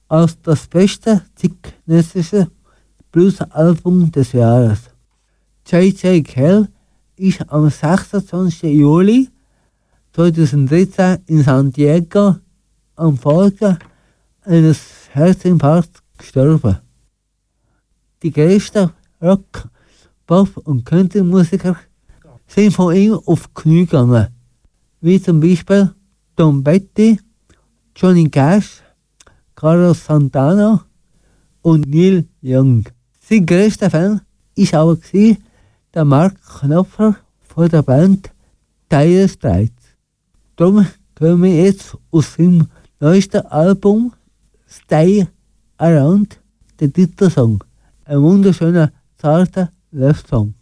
als 0.06 0.38
das 0.42 0.66
beste 0.66 1.22
zeitgenössische 1.34 2.50
Blues-Album 3.10 4.12
des 4.12 4.32
Jahres. 4.32 4.80
J.J. 5.66 6.22
Kell 6.26 6.68
ist 7.16 7.40
am 7.48 7.70
26. 7.70 8.62
Juli 8.64 9.30
2013 10.20 11.22
in 11.28 11.42
San 11.42 11.72
Diego 11.72 12.36
am 12.94 13.16
Folge 13.16 13.78
eines 14.42 15.08
Herzinfarkts 15.12 16.02
gestorben. 16.18 16.76
Die 18.22 18.30
größten 18.30 18.90
Rock, 19.22 19.70
Pop 20.26 20.58
und 20.58 20.84
Country-Musiker 20.84 21.74
sind 22.46 22.74
von 22.74 22.94
ihm 22.94 23.14
auf 23.14 23.54
Knie 23.54 23.86
gegangen, 23.86 24.26
wie 25.00 25.22
zum 25.22 25.40
Beispiel 25.40 25.90
Tom 26.36 26.62
Petty, 26.62 27.18
Johnny 27.96 28.28
Cash, 28.28 28.82
Carlos 29.54 30.04
Santana 30.04 30.84
und 31.62 31.88
Neil 31.88 32.26
Young. 32.42 32.84
Sein 33.20 33.46
größter 33.46 33.88
Fan 33.88 34.20
war 34.54 34.80
aber 34.80 34.98
der 35.94 36.04
Mark 36.04 36.34
Knopfler 36.60 37.16
von 37.40 37.70
der 37.70 37.82
Band 37.82 38.30
Dire 38.92 39.26
Straits. 39.26 39.79
Darum 40.60 40.86
hören 41.18 41.42
wir 41.42 41.64
jetzt 41.64 41.96
aus 42.10 42.34
seinem 42.34 42.66
neuesten 43.00 43.46
Album 43.46 44.12
Stay 44.68 45.26
Around 45.78 46.38
den 46.78 46.92
Titelsong. 46.92 47.64
Ein 48.04 48.20
wunderschöner, 48.20 48.92
zarter 49.16 49.70
Love-Song. 49.90 50.52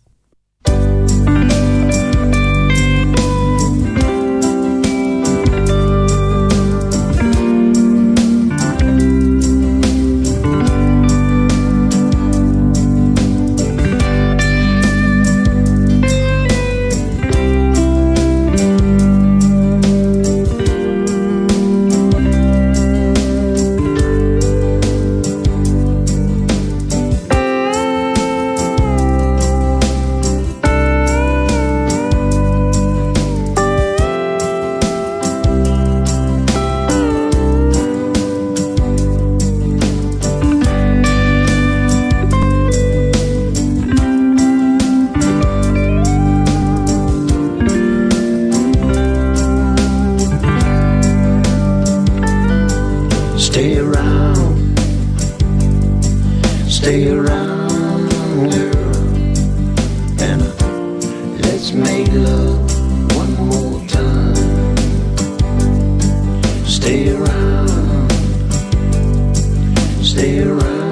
Stay 70.18 70.40
around, 70.40 70.87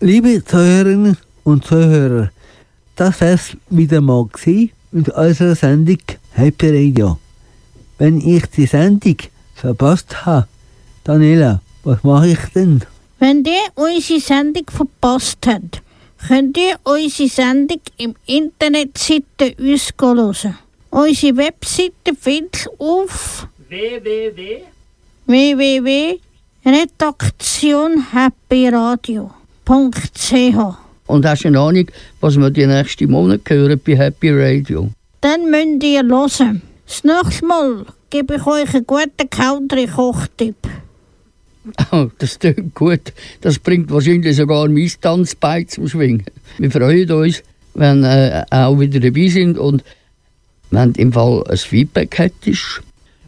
Liebe 0.00 0.44
Zuhörerinnen 0.44 1.16
und 1.44 1.64
Zuhörer, 1.64 2.30
das 2.96 3.18
wär's 3.18 3.56
wieder 3.70 4.02
mal 4.02 4.26
gewesen 4.26 4.70
mit 4.92 5.08
unserer 5.08 5.54
Sendung 5.54 6.02
Happy 6.32 6.68
Radio. 6.68 7.18
Wenn 7.96 8.20
ich 8.20 8.44
die 8.44 8.66
Sendung 8.66 9.16
verpasst 9.54 10.26
habe, 10.26 10.48
Daniela, 11.02 11.62
was 11.82 12.04
mache 12.04 12.28
ich 12.28 12.38
denn? 12.54 12.82
Wenn 13.20 13.42
ihr 13.46 13.70
unsere 13.74 14.20
Sendung 14.20 14.66
verpasst 14.68 15.38
habt, 15.46 15.80
könnt 16.28 16.58
ihr 16.58 16.78
unsere 16.84 17.30
Sendung 17.30 17.80
im 17.96 18.14
Internetseite 18.26 19.54
uns 19.58 19.94
hören. 19.98 20.58
Unsere 20.90 21.38
Webseite 21.38 22.14
findest 22.20 22.66
du 22.66 22.84
auf 23.00 23.48
www. 23.70 24.60
www.redaktionhappyradio.ch 29.66 30.76
Und 31.06 31.26
hast 31.26 31.44
du 31.44 31.48
eine 31.48 31.60
Ahnung, 31.60 31.86
was 32.20 32.36
wir 32.36 32.50
die 32.50 32.66
nächsten 32.66 33.10
Monate 33.10 33.54
hören 33.54 33.80
bei 33.84 33.96
Happy 33.96 34.30
Radio? 34.30 34.90
Dann 35.20 35.50
müsst 35.50 35.82
ihr 35.84 36.04
hören. 36.04 36.62
Das 36.86 37.02
nächste 37.04 37.46
Mal 37.46 37.84
gebe 38.10 38.36
ich 38.36 38.46
euch 38.46 38.74
einen 38.74 38.86
guten 38.86 39.30
Country-Kochtipp. 39.30 40.56
Oh, 41.90 42.06
das 42.18 42.38
klingt 42.38 42.74
gut. 42.74 43.12
Das 43.40 43.58
bringt 43.58 43.90
wahrscheinlich 43.90 44.36
sogar 44.36 44.68
mein 44.68 44.92
Tanzbein 45.00 45.66
zum 45.66 45.88
Schwingen. 45.88 46.24
Wir 46.58 46.70
freuen 46.70 47.10
uns, 47.10 47.42
wenn 47.74 48.04
äh, 48.04 48.44
auch 48.50 48.78
wieder 48.78 49.00
dabei 49.00 49.26
sind 49.28 49.58
und 49.58 49.82
wenn 50.70 50.92
du 50.92 51.00
im 51.00 51.12
Fall 51.12 51.42
ein 51.48 51.56
Feedback 51.56 52.16
hättest, 52.18 52.82